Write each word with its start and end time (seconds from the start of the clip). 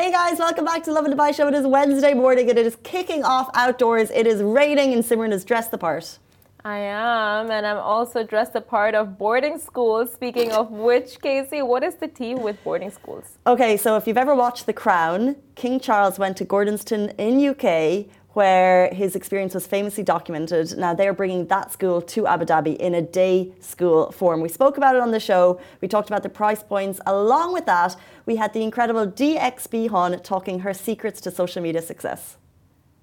Hey 0.00 0.12
guys, 0.12 0.38
welcome 0.38 0.64
back 0.64 0.84
to 0.84 0.92
Lovin 0.92 1.12
Dubai 1.12 1.34
Show. 1.34 1.48
It 1.48 1.54
is 1.54 1.66
Wednesday 1.66 2.14
morning 2.14 2.48
and 2.48 2.56
it 2.56 2.64
is 2.64 2.76
kicking 2.84 3.24
off 3.24 3.50
outdoors. 3.54 4.12
It 4.12 4.28
is 4.28 4.40
raining 4.40 4.92
and 4.92 5.02
Simran 5.02 5.32
is 5.32 5.44
dressed 5.44 5.72
the 5.72 5.76
part. 5.76 6.20
I 6.64 6.78
am, 6.78 7.50
and 7.50 7.66
I'm 7.66 7.78
also 7.78 8.22
dressed 8.22 8.54
a 8.54 8.60
part 8.60 8.94
of 8.94 9.18
boarding 9.18 9.58
schools. 9.58 10.12
Speaking 10.12 10.52
of 10.52 10.70
which, 10.70 11.20
Casey, 11.20 11.62
what 11.62 11.82
is 11.82 11.96
the 11.96 12.06
tea 12.06 12.36
with 12.36 12.62
boarding 12.62 12.92
schools? 12.92 13.38
Okay, 13.44 13.76
so 13.76 13.96
if 13.96 14.06
you've 14.06 14.16
ever 14.16 14.36
watched 14.36 14.66
The 14.66 14.72
Crown, 14.72 15.34
King 15.56 15.80
Charles 15.80 16.16
went 16.16 16.36
to 16.36 16.44
Gordonstoun 16.44 17.12
in 17.18 17.44
UK 17.50 18.06
where 18.38 18.88
his 18.94 19.16
experience 19.16 19.52
was 19.52 19.66
famously 19.66 20.04
documented. 20.04 20.78
Now 20.78 20.94
they 20.94 21.08
are 21.08 21.12
bringing 21.12 21.48
that 21.48 21.72
school 21.72 22.00
to 22.02 22.28
Abu 22.28 22.44
Dhabi 22.44 22.76
in 22.76 22.94
a 22.94 23.02
day 23.02 23.50
school 23.58 24.12
form. 24.12 24.40
We 24.40 24.48
spoke 24.48 24.76
about 24.76 24.94
it 24.94 25.02
on 25.02 25.10
the 25.10 25.18
show. 25.18 25.60
We 25.80 25.88
talked 25.88 26.08
about 26.08 26.22
the 26.22 26.28
price 26.28 26.62
points. 26.62 27.00
Along 27.04 27.52
with 27.52 27.66
that, 27.66 27.96
we 28.26 28.36
had 28.36 28.52
the 28.52 28.62
incredible 28.62 29.08
DXB 29.08 29.90
Hun 29.90 30.20
talking 30.20 30.60
her 30.60 30.72
secrets 30.72 31.20
to 31.22 31.32
social 31.32 31.60
media 31.60 31.82
success. 31.82 32.36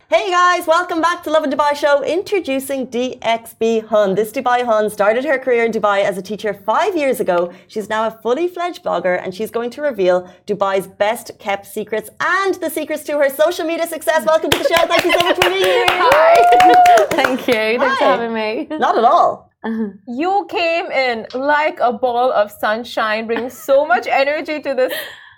Hey 0.08 0.30
guys, 0.30 0.68
welcome 0.68 1.02
back 1.02 1.24
to 1.24 1.32
Lovin 1.32 1.50
Dubai 1.50 1.76
Show. 1.76 2.04
Introducing 2.04 2.86
DXB 2.86 3.88
Hun. 3.88 4.14
This 4.14 4.32
Dubai 4.32 4.64
Hun 4.64 4.92
started 4.92 5.26
her 5.26 5.40
career 5.40 5.66
in 5.66 5.72
Dubai 5.72 6.04
as 6.04 6.16
a 6.16 6.22
teacher 6.22 6.54
five 6.54 6.96
years 6.96 7.20
ago. 7.20 7.52
She's 7.68 7.90
now 7.90 8.06
a 8.06 8.12
fully 8.12 8.48
fledged 8.48 8.84
blogger 8.84 9.20
and 9.20 9.34
she's 9.34 9.50
going 9.50 9.72
to 9.72 9.82
reveal 9.82 10.32
Dubai's 10.46 10.86
best 10.86 11.32
kept 11.40 11.66
secrets 11.66 12.12
and 12.20 12.54
the 12.54 12.70
secrets 12.70 13.04
to 13.06 13.18
her 13.18 13.32
social 13.32 13.66
media 13.66 13.88
success. 13.88 14.24
Welcome 14.28 14.52
to 14.52 14.60
the 14.60 14.66
show. 14.66 14.86
Thank 14.86 15.06
you 15.06 15.12
so 15.12 15.26
much 15.26 15.38
for 15.38 15.50
being 15.50 15.64
here. 15.64 15.86
Hi. 15.90 17.08
Thank 17.10 17.48
you. 17.48 17.80
Thanks 17.80 17.98
for 17.98 18.06
having 18.06 18.34
me. 18.36 18.68
Not 18.78 19.00
at 19.00 19.06
all. 19.06 19.52
You 20.08 20.46
came 20.52 20.92
in 20.92 21.26
like 21.34 21.80
a 21.80 21.92
ball 21.92 22.32
of 22.32 22.52
sunshine, 22.52 23.26
bringing 23.26 23.50
so 23.50 23.88
much 23.88 24.06
energy 24.06 24.62
to 24.62 24.76
this 24.76 24.94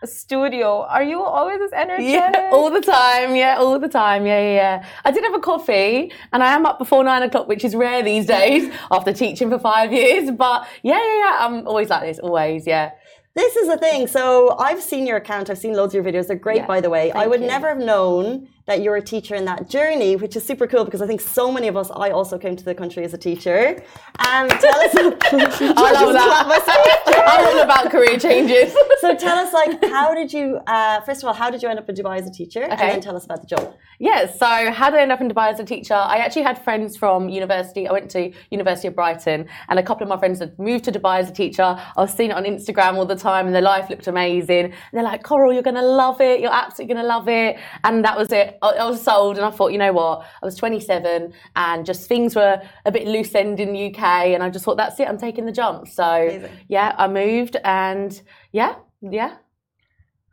studio. 0.06 0.84
Are 0.84 1.04
you 1.04 1.22
always 1.22 1.60
this 1.60 1.72
energetic? 1.74 2.12
Yeah, 2.12 2.50
all 2.52 2.70
the 2.70 2.82
time. 2.82 3.36
Yeah, 3.36 3.58
all 3.58 3.80
the 3.80 3.88
time. 3.88 4.26
Yeah, 4.26 4.40
yeah, 4.40 4.54
yeah. 4.54 4.86
I 5.06 5.12
did 5.12 5.23
have 5.23 5.34
a 5.34 5.39
coffee, 5.39 6.12
and 6.34 6.44
I 6.44 6.54
am 6.54 6.66
up 6.66 6.80
before 6.80 7.04
nine 7.04 7.23
o'clock, 7.23 7.48
which 7.48 7.64
is 7.64 7.76
rare 7.76 8.04
these 8.04 8.26
days 8.26 8.72
after 8.92 9.14
teaching 9.14 9.50
for 9.50 9.59
five 9.59 9.92
years. 9.92 10.31
But 10.31 10.67
yeah, 10.84 10.98
yeah, 10.98 11.17
yeah. 11.17 11.38
I'm 11.42 11.67
always 11.67 11.89
like 11.89 12.02
this. 12.02 12.20
Always. 12.20 12.67
Yeah. 12.67 12.92
This 13.36 13.56
is 13.56 13.67
the 13.67 13.78
thing. 13.78 14.08
So 14.08 14.56
I've 14.58 14.81
seen 14.81 15.06
your 15.06 15.17
account. 15.17 15.52
I've 15.52 15.59
seen 15.59 15.73
loads 15.73 15.94
of 15.94 16.04
your 16.04 16.11
videos. 16.11 16.28
They're 16.28 16.36
great, 16.36 16.58
yeah, 16.58 16.66
by 16.66 16.82
the 16.82 16.89
way. 16.89 17.11
I 17.11 17.28
would 17.28 17.42
you. 17.42 17.48
never 17.48 17.67
have 17.67 17.78
known 17.78 18.48
that 18.68 18.82
you're 18.82 18.98
a 18.98 19.02
teacher 19.02 19.34
in 19.34 19.46
that 19.46 19.70
journey, 19.70 20.16
which 20.16 20.36
is 20.36 20.46
super 20.46 20.68
cool 20.68 20.84
because 20.86 21.02
I 21.02 21.08
think 21.08 21.22
so 21.22 21.52
many 21.52 21.68
of 21.68 21.78
us. 21.78 21.90
I 21.90 22.10
also 22.12 22.38
came 22.38 22.56
to 22.58 22.64
the 22.64 22.76
country 22.76 23.04
as 23.04 23.14
a 23.14 23.18
teacher. 23.18 23.82
And 24.20 24.50
tell 24.50 24.80
us. 24.82 24.94
I 24.96 25.92
love 25.94 26.14
that. 26.14 27.08
I'm 27.28 27.58
all 27.58 27.64
about 27.70 27.90
career 27.92 28.20
changes. 28.20 28.76
so 29.00 29.16
tell 29.16 29.38
us, 29.38 29.54
like, 29.54 29.84
how 29.86 30.14
did 30.14 30.34
you? 30.34 30.60
Uh, 30.68 31.00
first 31.02 31.23
of 31.23 31.28
all, 31.28 31.34
how 31.34 31.50
did 31.50 31.64
you 31.64 31.70
end 31.70 31.80
up 31.80 31.88
in 31.90 31.95
Dubai 31.95 32.20
as 32.20 32.28
a 32.28 32.32
teacher? 32.32 32.64
Okay. 32.66 32.72
And 32.72 32.80
then 32.80 33.02
tell 33.02 33.16
us 33.16 33.26
about 33.26 33.42
the 33.42 33.48
job. 33.48 33.76
Yeah. 34.00 34.30
So 34.32 34.72
how 34.72 34.90
did 34.90 35.00
I 35.00 35.02
end 35.04 35.12
up 35.14 35.22
in 35.22 35.30
Dubai 35.30 35.52
as 35.54 35.60
a 35.60 35.66
teacher? 35.66 35.94
I 35.94 36.18
actually 36.18 36.44
had 36.44 36.62
friends 36.62 36.98
from 36.98 37.30
university. 37.30 37.88
I 37.88 37.94
went 37.94 38.12
to 38.12 38.32
University 38.52 38.90
of 38.90 38.95
Brighton, 38.95 39.48
and 39.70 39.80
a 39.80 39.84
couple 39.84 40.04
of 40.04 40.10
my 40.10 40.18
friends 40.18 40.40
had 40.40 40.58
moved 40.60 40.84
to 40.86 40.92
Dubai 40.92 41.20
as 41.20 41.30
a 41.30 41.34
teacher. 41.34 41.64
I 41.64 42.02
was 42.02 42.14
seeing 42.14 42.32
it 42.32 42.34
on 42.34 42.44
Instagram 42.44 42.95
all 42.95 43.06
the 43.06 43.16
time, 43.16 43.45
and 43.45 43.56
their 43.56 43.62
life 43.62 43.90
looked 43.90 44.08
amazing. 44.08 44.66
And 44.66 44.73
they're 44.92 45.04
like, 45.04 45.23
Coral, 45.23 45.54
you're 45.54 45.64
gonna 45.64 45.82
love 45.82 46.20
it. 46.20 46.42
You're 46.42 46.54
absolutely 46.54 46.95
gonna 46.95 47.08
love 47.08 47.30
it. 47.30 47.58
And 47.86 48.04
that 48.04 48.18
was 48.18 48.32
it. 48.32 48.56
I, 48.61 48.69
I 48.69 48.89
was 48.89 49.02
sold, 49.02 49.38
and 49.38 49.45
I 49.45 49.52
thought, 49.52 49.72
you 49.72 49.77
know 49.77 49.94
what? 49.94 50.25
I 50.41 50.45
was 50.45 50.55
27, 50.55 51.33
and 51.55 51.86
just 51.86 52.08
things 52.08 52.36
were 52.36 52.61
a 52.86 52.91
bit 52.91 53.08
loose 53.08 53.33
end 53.36 53.59
in 53.59 53.73
the 53.73 53.88
UK, 53.88 54.03
and 54.33 54.44
I 54.44 54.49
just 54.49 54.66
thought, 54.66 54.77
that's 54.77 54.99
it. 54.99 55.08
I'm 55.08 55.17
taking 55.17 55.45
the 55.45 55.52
jump. 55.52 55.88
So 55.88 56.03
Amazing. 56.03 56.52
yeah, 56.67 56.95
I 56.97 57.08
moved, 57.08 57.58
and 57.64 58.19
yeah, 58.52 58.75
yeah. 59.02 59.36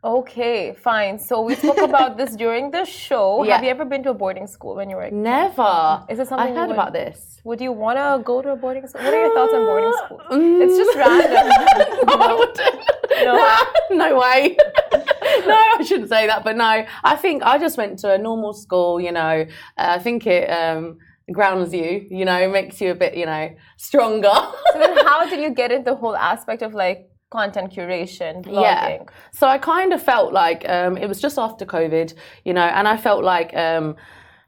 Okay, 0.03 0.75
fine. 0.75 1.17
So 1.17 1.41
we 1.41 1.55
spoke 1.55 1.77
about 1.89 2.15
this 2.15 2.35
during 2.35 2.69
the 2.69 2.85
show. 2.85 3.43
Yeah. 3.43 3.55
Have 3.55 3.63
you 3.63 3.71
ever 3.71 3.85
been 3.85 4.03
to 4.03 4.11
a 4.11 4.13
boarding 4.13 4.45
school 4.45 4.75
when 4.75 4.87
you 4.87 4.97
were? 4.97 5.09
Never. 5.09 6.05
Is 6.09 6.19
it 6.19 6.27
something 6.27 6.55
I 6.55 6.59
heard 6.59 6.67
would, 6.67 6.75
about 6.75 6.93
this? 6.93 7.41
Would 7.43 7.59
you 7.59 7.71
want 7.71 7.97
to 7.97 8.21
go 8.23 8.43
to 8.43 8.49
a 8.51 8.55
boarding 8.55 8.85
school? 8.87 9.01
What 9.03 9.13
are 9.15 9.19
your 9.19 9.33
thoughts 9.33 9.53
on 9.53 9.65
boarding 9.65 9.93
school? 10.05 10.21
Mm. 10.29 10.61
It's 10.61 10.77
just 10.77 10.95
random. 10.95 11.47
no, 12.07 12.13
I 12.21 12.33
wouldn't. 12.33 12.85
No, 13.89 13.97
no 14.05 14.19
way. 14.19 14.57
no, 15.47 15.55
I 15.79 15.83
shouldn't 15.83 16.09
say 16.09 16.27
that, 16.27 16.43
but 16.43 16.55
no. 16.55 16.85
I 17.03 17.15
think 17.15 17.43
I 17.43 17.57
just 17.57 17.77
went 17.77 17.99
to 17.99 18.13
a 18.13 18.17
normal 18.17 18.53
school. 18.53 18.99
You 18.99 19.11
know, 19.11 19.45
uh, 19.77 19.95
I 19.97 19.99
think 19.99 20.27
it. 20.27 20.49
Um, 20.49 20.97
grounds 21.31 21.73
you, 21.73 22.05
you 22.09 22.23
know, 22.23 22.49
makes 22.49 22.79
you 22.79 22.91
a 22.91 22.95
bit, 22.95 23.15
you 23.15 23.25
know, 23.25 23.49
stronger. 23.77 24.31
so 24.73 24.79
then 24.79 24.95
how 25.05 25.27
did 25.27 25.39
you 25.39 25.49
get 25.49 25.71
into 25.71 25.91
the 25.91 25.95
whole 25.95 26.15
aspect 26.15 26.61
of 26.61 26.73
like 26.73 27.09
content 27.31 27.73
curation, 27.73 28.43
blogging? 28.45 28.61
Yeah. 28.61 29.03
So 29.31 29.47
I 29.47 29.57
kind 29.57 29.93
of 29.93 30.01
felt 30.01 30.33
like 30.33 30.67
um, 30.69 30.97
it 30.97 31.07
was 31.07 31.19
just 31.19 31.37
after 31.37 31.65
COVID, 31.65 32.13
you 32.43 32.53
know, 32.53 32.61
and 32.65 32.87
I 32.87 32.97
felt 32.97 33.23
like 33.23 33.55
um, 33.55 33.95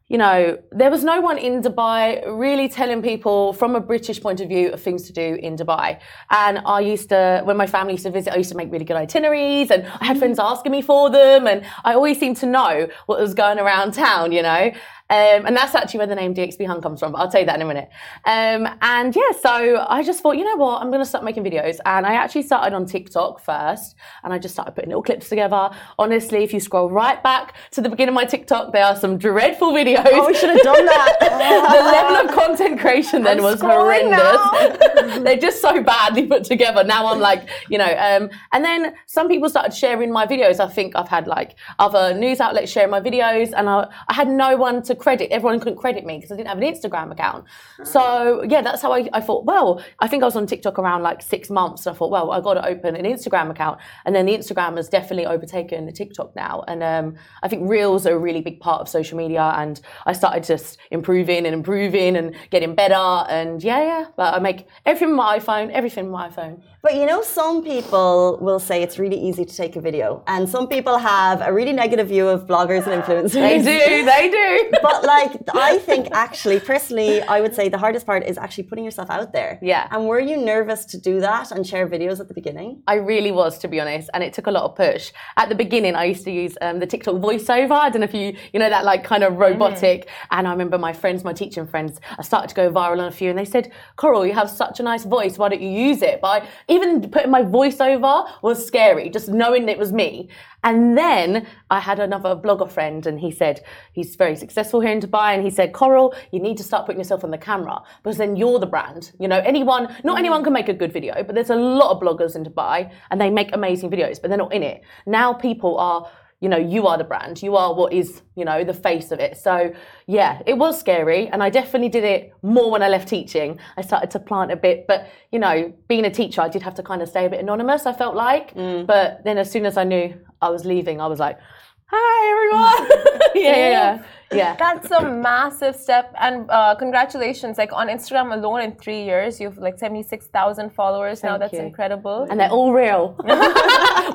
you 0.10 0.18
know, 0.18 0.58
there 0.72 0.90
was 0.90 1.04
no 1.04 1.20
one 1.20 1.38
in 1.38 1.62
Dubai 1.62 2.24
really 2.26 2.70
telling 2.70 3.02
people 3.02 3.52
from 3.52 3.76
a 3.76 3.82
British 3.82 4.22
point 4.22 4.40
of 4.40 4.48
view 4.48 4.72
of 4.72 4.82
things 4.82 5.04
to 5.04 5.12
do 5.12 5.38
in 5.42 5.58
Dubai. 5.58 6.00
And 6.30 6.60
I 6.60 6.80
used 6.80 7.10
to, 7.10 7.42
when 7.44 7.58
my 7.58 7.68
family 7.68 7.94
used 7.94 8.06
to 8.06 8.12
visit, 8.12 8.32
I 8.32 8.38
used 8.38 8.52
to 8.52 8.56
make 8.56 8.72
really 8.72 8.86
good 8.86 8.96
itineraries 8.96 9.70
and 9.70 9.86
I 10.00 10.06
had 10.06 10.18
friends 10.18 10.40
mm-hmm. 10.40 10.54
asking 10.54 10.72
me 10.72 10.82
for 10.82 11.10
them. 11.10 11.46
And 11.46 11.66
I 11.84 11.94
always 11.94 12.18
seemed 12.18 12.38
to 12.38 12.46
know 12.46 12.88
what 13.08 13.20
was 13.20 13.34
going 13.34 13.60
around 13.60 13.96
town, 13.96 14.32
you 14.32 14.44
know. 14.44 14.72
Um, 15.10 15.46
and 15.46 15.56
that's 15.56 15.74
actually 15.74 16.00
where 16.00 16.08
the 16.08 16.16
name 16.16 16.34
DXB 16.34 16.68
Hun 16.68 16.82
comes 16.82 17.00
from, 17.00 17.14
but 17.14 17.20
I'll 17.20 17.32
tell 17.32 17.40
you 17.40 17.46
that 17.46 17.56
in 17.56 17.62
a 17.62 17.66
minute. 17.66 17.90
Um, 18.26 18.68
and 18.82 19.16
yeah, 19.16 19.32
so 19.42 19.86
I 19.88 20.04
just 20.04 20.22
thought, 20.22 20.38
you 20.38 20.44
know 20.44 20.58
what, 20.58 20.82
I'm 20.82 20.90
going 20.90 21.02
to 21.02 21.06
start 21.06 21.24
making 21.24 21.46
videos. 21.46 21.78
And 21.86 22.06
I 22.06 22.16
actually 22.16 22.44
started 22.44 22.76
on 22.76 22.86
TikTok 22.86 23.40
first, 23.40 23.96
and 24.24 24.34
I 24.34 24.38
just 24.38 24.54
started 24.54 24.74
putting 24.74 24.90
little 24.90 25.04
clips 25.04 25.30
together. 25.30 25.70
Honestly, 25.98 26.44
if 26.44 26.54
you 26.54 26.60
scroll 26.60 26.90
right 26.90 27.22
back 27.24 27.56
to 27.72 27.82
the 27.82 27.90
beginning 27.90 28.10
of 28.10 28.16
my 28.16 28.26
TikTok, 28.26 28.74
there 28.74 28.84
are 28.84 28.98
some 28.98 29.18
dreadful 29.18 29.72
videos. 29.72 30.06
Oh, 30.06 30.28
we 30.28 30.34
should 30.34 30.50
have 30.50 30.62
done 30.62 30.86
that. 30.86 31.18
the 31.22 31.84
level 31.84 32.30
of 32.30 32.36
content 32.36 32.80
creation 32.80 33.24
then 33.24 33.38
I'm 33.38 33.44
was 33.44 33.62
horrendous. 33.62 35.20
They're 35.24 35.38
just 35.38 35.62
so 35.62 35.82
badly 35.82 36.28
put 36.28 36.44
together. 36.44 36.84
Now 36.84 37.08
I'm 37.08 37.20
like, 37.20 37.48
you 37.70 37.78
know, 37.78 37.96
um, 37.98 38.30
and 38.52 38.64
then 38.64 38.94
some 39.06 39.30
people 39.30 39.50
started 39.50 39.74
sharing 39.74 40.12
my 40.12 40.26
videos. 40.26 40.60
I 40.60 40.68
think 40.68 40.98
I've 40.98 41.08
had 41.08 41.28
like 41.28 41.56
other 41.80 42.14
news 42.14 42.42
outlets 42.42 42.72
sharing 42.72 42.92
my 42.92 43.00
videos, 43.00 43.54
and 43.56 43.70
I, 43.70 43.88
I 44.10 44.14
had 44.14 44.28
no 44.28 44.58
one 44.58 44.84
to 44.84 44.97
credit. 45.00 45.32
Everyone 45.32 45.60
couldn't 45.60 45.78
credit 45.78 46.06
me 46.06 46.18
because 46.18 46.32
I 46.32 46.36
didn't 46.36 46.50
have 46.50 46.58
an 46.58 46.64
Instagram 46.64 47.12
account. 47.12 47.46
So 47.84 48.44
yeah, 48.44 48.62
that's 48.62 48.82
how 48.82 48.92
I, 48.92 49.08
I 49.14 49.22
thought. 49.22 49.46
Well, 49.46 49.84
I 50.00 50.08
think 50.08 50.24
I 50.24 50.26
was 50.26 50.36
on 50.36 50.48
TikTok 50.48 50.80
around 50.80 51.04
like 51.04 51.22
six 51.22 51.50
months. 51.50 51.86
And 51.86 51.96
I 51.96 51.98
thought, 51.98 52.12
well, 52.12 52.32
I 52.32 52.42
got 52.42 52.56
to 52.56 52.66
open 52.66 52.96
an 52.96 53.06
Instagram 53.06 53.50
account, 53.50 53.80
and 54.06 54.16
then 54.16 54.26
the 54.26 54.38
Instagram 54.38 54.78
has 54.78 54.90
definitely 54.90 55.26
overtaken 55.26 55.86
the 55.86 55.92
TikTok 55.92 56.36
now. 56.36 56.64
And 56.68 56.84
um, 56.84 57.16
I 57.44 57.48
think 57.48 57.70
Reels 57.70 58.06
are 58.06 58.16
a 58.16 58.20
really 58.20 58.42
big 58.42 58.60
part 58.60 58.82
of 58.82 58.90
social 58.90 59.18
media, 59.18 59.54
and 59.58 59.80
I 60.06 60.14
started 60.14 60.44
just 60.44 60.78
improving 60.92 61.46
and 61.46 61.54
improving 61.54 62.16
and 62.16 62.36
getting 62.50 62.76
better. 62.76 62.96
And 63.30 63.64
yeah, 63.64 63.82
yeah, 63.82 64.06
but 64.16 64.34
I 64.34 64.40
make 64.40 64.68
everything 64.86 65.16
my 65.16 65.40
iPhone, 65.40 65.72
everything 65.72 66.10
my 66.10 66.30
iPhone. 66.30 66.62
But 66.88 66.96
you 66.96 67.06
know, 67.06 67.22
some 67.22 67.66
people 67.66 68.38
will 68.40 68.60
say 68.60 68.82
it's 68.82 68.98
really 68.98 69.20
easy 69.20 69.44
to 69.44 69.54
take 69.54 69.76
a 69.76 69.82
video, 69.82 70.24
and 70.26 70.48
some 70.48 70.70
people 70.70 70.98
have 70.98 71.42
a 71.42 71.52
really 71.52 71.74
negative 71.74 72.08
view 72.08 72.30
of 72.30 72.48
bloggers 72.48 72.88
and 72.88 73.04
influencers. 73.04 73.34
They 73.34 73.58
do, 73.58 74.06
they 74.06 74.30
do. 74.30 74.78
but 74.82 75.04
like, 75.04 75.34
I 75.54 75.80
think 75.80 76.08
actually, 76.14 76.62
personally, 76.62 77.22
I 77.24 77.42
would 77.42 77.54
say 77.54 77.68
the 77.68 77.78
hardest 77.78 78.06
part 78.06 78.24
is 78.24 78.38
actually 78.38 78.64
putting 78.64 78.86
yourself 78.86 79.10
out 79.10 79.34
there. 79.34 79.60
Yeah. 79.62 79.90
And 79.92 80.08
were 80.08 80.22
you 80.22 80.38
nervous 80.38 80.86
to 80.86 80.98
do 80.98 81.20
that 81.20 81.52
and 81.52 81.68
share 81.68 81.90
videos 81.90 82.22
at 82.22 82.30
the 82.30 82.34
beginning? 82.34 82.84
I 82.88 82.94
really 82.94 83.34
was, 83.34 83.60
to 83.60 83.68
be 83.68 83.82
honest, 83.82 84.10
and 84.14 84.24
it 84.24 84.32
took 84.32 84.48
a 84.48 84.52
lot 84.52 84.64
of 84.64 84.78
push. 84.78 85.12
At 85.36 85.50
the 85.50 85.56
beginning, 85.56 85.94
I 85.94 86.06
used 86.06 86.24
to 86.24 86.32
use 86.32 86.58
um, 86.62 86.80
the 86.80 86.88
TikTok 86.88 87.16
voiceover. 87.16 87.72
I 87.72 87.90
don't 87.90 88.00
know 88.00 88.06
if 88.06 88.14
you, 88.14 88.34
you 88.54 88.62
know, 88.62 88.70
that 88.70 88.86
like 88.86 89.04
kind 89.04 89.26
of 89.26 89.36
robotic. 89.36 90.06
Mm. 90.06 90.12
And 90.32 90.48
I 90.48 90.52
remember 90.52 90.78
my 90.78 90.94
friends, 90.94 91.26
my 91.26 91.34
teaching 91.34 91.68
friends, 91.68 92.00
I 92.18 92.22
started 92.22 92.48
to 92.48 92.56
go 92.56 92.72
viral 92.72 93.02
on 93.02 93.10
a 93.10 93.12
few, 93.12 93.30
and 93.30 93.38
they 93.38 93.44
said, 93.44 93.74
"Coral, 93.98 94.26
you 94.26 94.34
have 94.36 94.50
such 94.50 94.80
a 94.80 94.84
nice 94.84 95.04
voice. 95.04 95.38
Why 95.38 95.50
don't 95.50 95.62
you 95.62 95.70
use 95.90 96.02
it?" 96.02 96.22
But 96.22 96.44
I, 96.44 96.77
even 96.78 97.10
putting 97.10 97.32
my 97.32 97.44
voiceover 97.44 98.30
was 98.42 98.66
scary, 98.66 99.10
just 99.10 99.28
knowing 99.30 99.68
it 99.68 99.78
was 99.78 99.92
me. 99.92 100.30
And 100.64 100.98
then 100.98 101.48
I 101.70 101.80
had 101.80 102.00
another 102.00 102.36
blogger 102.36 102.70
friend, 102.70 103.06
and 103.06 103.20
he 103.20 103.32
said 103.32 103.62
he's 103.94 104.16
very 104.16 104.36
successful 104.36 104.80
here 104.82 104.92
in 104.92 105.00
Dubai, 105.00 105.34
and 105.36 105.44
he 105.44 105.50
said, 105.50 105.74
Coral, 105.74 106.16
you 106.32 106.40
need 106.40 106.58
to 106.58 106.64
start 106.64 106.86
putting 106.86 107.00
yourself 107.00 107.24
on 107.24 107.32
the 107.32 107.38
camera 107.38 107.82
because 108.04 108.18
then 108.18 108.36
you're 108.36 108.60
the 108.60 108.66
brand. 108.66 109.12
You 109.20 109.28
know, 109.28 109.40
anyone, 109.40 109.84
not 110.04 110.16
mm. 110.16 110.20
anyone 110.20 110.44
can 110.44 110.54
make 110.54 110.70
a 110.70 110.74
good 110.74 110.92
video, 110.92 111.24
but 111.24 111.36
there's 111.36 111.50
a 111.50 111.56
lot 111.56 111.92
of 111.92 112.02
bloggers 112.02 112.36
in 112.36 112.44
Dubai, 112.44 112.92
and 113.12 113.22
they 113.22 113.30
make 113.30 113.54
amazing 113.54 113.90
videos, 113.90 114.22
but 114.22 114.30
they're 114.30 114.38
not 114.38 114.54
in 114.54 114.64
it. 114.64 114.84
Now 115.06 115.34
people 115.34 115.78
are 115.78 116.08
you 116.40 116.50
know, 116.50 116.58
you 116.58 116.86
are 116.86 116.98
the 116.98 117.04
brand. 117.04 117.42
You 117.42 117.56
are 117.56 117.74
what 117.74 117.94
is, 117.94 118.22
you 118.36 118.46
know, 118.46 118.64
the 118.64 118.74
face 118.74 119.12
of 119.12 119.20
it. 119.20 119.38
So 119.38 119.74
yeah, 120.06 120.42
it 120.46 120.54
was 120.54 120.80
scary. 120.80 121.28
And 121.30 121.42
I 121.42 121.50
definitely 121.50 121.90
did 121.90 122.04
it 122.04 122.34
more 122.44 122.70
when 122.70 122.84
I 122.84 122.90
left 122.90 123.08
teaching. 123.08 123.60
I 123.76 123.82
started 123.82 124.12
to 124.12 124.20
plant 124.20 124.52
a 124.52 124.56
bit, 124.56 124.86
but 124.88 125.10
you 125.32 125.40
know, 125.40 125.74
being 125.88 126.06
a 126.06 126.12
teacher, 126.12 126.42
I 126.42 126.50
did 126.50 126.62
have 126.62 126.76
to 126.76 126.84
kind 126.84 127.02
of 127.02 127.10
stay 127.10 127.26
a 127.26 127.30
bit 127.30 127.40
anonymous, 127.40 127.86
I 127.88 127.94
felt 127.94 128.16
like. 128.16 128.54
Mm. 128.54 128.86
But 128.86 129.24
then 129.24 129.38
as 129.40 129.50
soon 129.50 129.66
as 129.66 129.78
I 129.78 129.84
knew 129.84 130.14
I 130.42 130.50
was 130.50 130.64
leaving, 130.64 131.02
I 131.02 131.08
was 131.08 131.20
like, 131.20 131.40
hi 131.86 132.32
everyone. 132.32 133.22
yeah, 133.36 133.42
yeah, 133.42 133.70
yeah. 133.70 134.04
Yeah. 134.32 134.56
That's 134.60 134.92
a 134.92 135.02
massive 135.02 135.76
step, 135.76 136.14
and 136.20 136.50
uh, 136.50 136.76
congratulations! 136.76 137.58
Like 137.58 137.72
on 137.74 137.88
Instagram 137.88 138.34
alone, 138.34 138.62
in 138.62 138.72
three 138.76 139.04
years, 139.04 139.40
you've 139.40 139.58
like 139.58 139.78
seventy 139.80 140.04
six 140.04 140.28
thousand 140.28 140.72
followers 140.74 141.24
now. 141.24 141.38
That's 141.38 141.54
you. 141.54 141.60
incredible. 141.60 142.28
And 142.30 142.40
they're 142.40 142.50
all 142.50 142.74
real, 142.74 143.16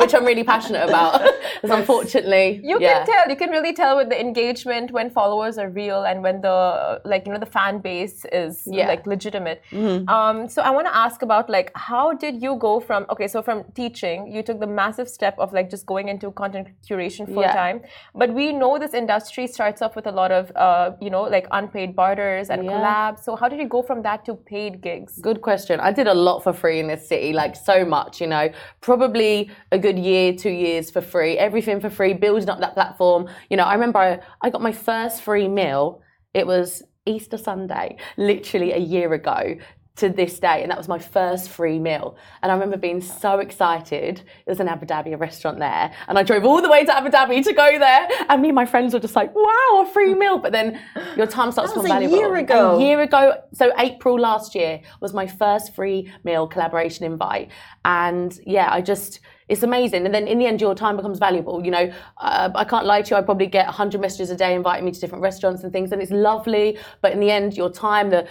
which 0.01 0.15
I'm 0.15 0.25
really 0.25 0.45
passionate 0.45 0.89
about. 0.89 1.23
Because 1.63 1.79
unfortunately, 1.79 2.61
you 2.65 2.81
yeah. 2.81 3.05
can 3.05 3.07
tell. 3.07 3.31
You 3.31 3.37
can 3.37 3.51
really 3.51 3.73
tell 3.73 3.97
with 3.97 4.09
the 4.09 4.21
engagement 4.21 4.91
when 4.91 5.11
followers 5.11 5.59
are 5.59 5.69
real 5.71 6.03
and 6.03 6.21
when 6.23 6.41
the 6.41 7.01
like 7.05 7.25
you 7.27 7.33
know 7.33 7.39
the 7.39 7.47
fan 7.47 7.79
base 7.79 8.25
is 8.33 8.63
Yeah. 8.67 8.89
like 8.89 9.07
legitimate. 9.07 9.63
Um, 10.09 10.49
so 10.49 10.63
I 10.63 10.71
want 10.71 10.87
to 10.89 10.97
ask 10.97 11.23
about 11.23 11.49
like 11.49 11.71
how 11.77 12.13
did 12.15 12.43
you 12.43 12.57
go 12.57 12.81
from 12.81 13.07
okay, 13.11 13.29
so 13.29 13.43
from 13.43 13.63
teaching, 13.75 14.27
you 14.35 14.43
took 14.43 14.59
the 14.59 14.67
massive 14.67 15.09
step 15.09 15.39
of 15.39 15.53
like 15.53 15.71
just 15.71 15.87
going 15.87 16.09
into 16.09 16.33
content 16.33 16.69
curation 16.89 17.27
full 17.33 17.43
Yeah. 17.43 17.53
time. 17.53 17.83
But 18.15 18.35
we 18.35 18.53
know 18.53 18.77
this 18.79 18.93
industry 18.95 19.47
starts 19.47 19.83
off 19.83 19.95
with 19.95 20.02
a 20.07 20.11
lot 20.11 20.31
of 20.33 20.51
uh, 20.57 20.93
you 21.01 21.11
know 21.11 21.23
like 21.23 21.47
unpaid 21.51 21.95
barters 21.97 22.51
and 22.51 22.65
Yeah. 22.65 22.73
collabs. 22.73 23.21
So 23.25 23.37
how 23.37 23.49
did 23.49 23.59
you 23.61 23.69
go 23.69 23.83
from 23.83 24.03
that 24.03 24.25
to 24.27 24.35
paid 24.35 24.81
gigs? 24.81 25.19
Good 25.19 25.41
question. 25.43 25.81
I 25.81 25.93
did 25.93 26.07
a 26.07 26.15
lot 26.15 26.43
for 26.43 26.53
free 26.53 26.79
in 26.81 26.87
this 26.89 27.09
city, 27.09 27.33
like 27.33 27.55
so 27.57 27.85
much, 27.85 28.21
you 28.21 28.27
know, 28.27 28.51
probably 28.81 29.51
a 29.71 29.79
good 29.79 29.99
year, 29.99 30.33
two 30.35 30.51
years 30.51 30.91
for 30.91 31.01
free, 31.01 31.39
everything 31.39 31.81
for 31.81 31.91
free, 31.91 32.15
building 32.15 32.49
up 32.49 32.61
that 32.61 32.75
platform. 32.75 33.29
You 33.51 33.57
know, 33.57 33.65
I 33.65 33.75
remember 33.75 33.99
I, 33.99 34.21
I 34.41 34.51
got 34.51 34.63
my 34.63 34.73
first 34.73 35.23
free 35.23 35.49
meal. 35.49 36.03
It 36.35 36.47
was 36.47 36.83
Easter 37.07 37.37
Sunday, 37.37 37.97
literally 38.17 38.73
a 38.73 38.79
year 38.79 39.13
ago 39.13 39.57
to 39.97 40.09
this 40.09 40.39
day, 40.39 40.63
and 40.63 40.71
that 40.71 40.79
was 40.79 40.89
my 40.89 40.99
first 40.99 41.51
free 41.51 41.79
meal. 41.79 42.17
And 42.43 42.51
I 42.51 42.55
remember 42.55 42.77
being 42.79 43.01
so 43.01 43.41
excited. 43.41 44.21
It 44.47 44.51
was 44.51 44.59
in 44.59 44.69
Abu 44.69 44.87
Dhabi, 44.87 45.13
a 45.13 45.17
restaurant 45.19 45.59
there, 45.59 45.93
and 46.09 46.19
I 46.19 46.23
drove 46.23 46.45
all 46.45 46.63
the 46.63 46.71
way 46.71 46.85
to 46.85 46.97
Abu 46.97 47.11
Dhabi 47.11 47.45
to 47.45 47.53
go 47.53 47.79
there. 47.79 48.09
And 48.29 48.41
me 48.41 48.49
and 48.49 48.57
my 48.57 48.65
friends 48.65 48.95
were 48.95 49.01
just 49.01 49.15
like, 49.17 49.35
"Wow, 49.35 49.83
a 49.83 49.87
free 49.93 50.15
meal!" 50.15 50.39
But 50.39 50.53
then 50.53 50.81
your 51.17 51.27
time 51.27 51.53
starts 51.53 51.73
That 51.73 51.75
to 51.75 51.81
was 51.81 51.85
become 51.85 51.99
a 52.05 52.09
valuable. 52.09 52.17
year 52.19 52.37
ago. 52.37 52.77
A 52.77 52.81
year 52.81 53.01
ago, 53.03 53.35
so 53.53 53.73
April 53.79 54.19
last 54.19 54.55
year 54.55 54.81
was 55.01 55.13
my 55.13 55.27
first 55.27 55.75
free 55.75 56.11
meal 56.25 56.47
collaboration 56.47 57.05
invite, 57.05 57.51
and 57.85 58.39
yeah, 58.47 58.69
I 58.73 58.81
just 58.81 59.21
it's 59.49 59.63
amazing. 59.63 60.07
And 60.07 60.15
then 60.15 60.27
in 60.27 60.39
the 60.39 60.47
end, 60.47 60.63
your 60.63 60.75
time 60.75 60.97
becomes 60.97 61.19
valuable. 61.19 61.63
You 61.63 61.73
know, 61.73 61.93
uh, 62.17 62.49
I 62.55 62.65
can't 62.65 62.87
lie 62.87 63.03
to 63.03 63.11
you. 63.11 63.17
I 63.17 63.23
probably 63.23 63.49
get 63.49 63.67
100 63.67 64.01
messages 64.01 64.31
a 64.31 64.37
day 64.37 64.55
inviting 64.55 64.87
me 64.87 64.93
to 64.93 65.01
different 65.01 65.21
restaurants 65.23 65.63
and 65.63 65.71
things, 65.71 65.93
and 65.93 66.01
it's 66.01 66.13
lovely. 66.13 66.79
But 67.03 67.13
in 67.13 67.21
the 67.21 67.31
end, 67.31 67.55
your 67.55 67.71
time, 67.71 68.09
the 68.09 68.27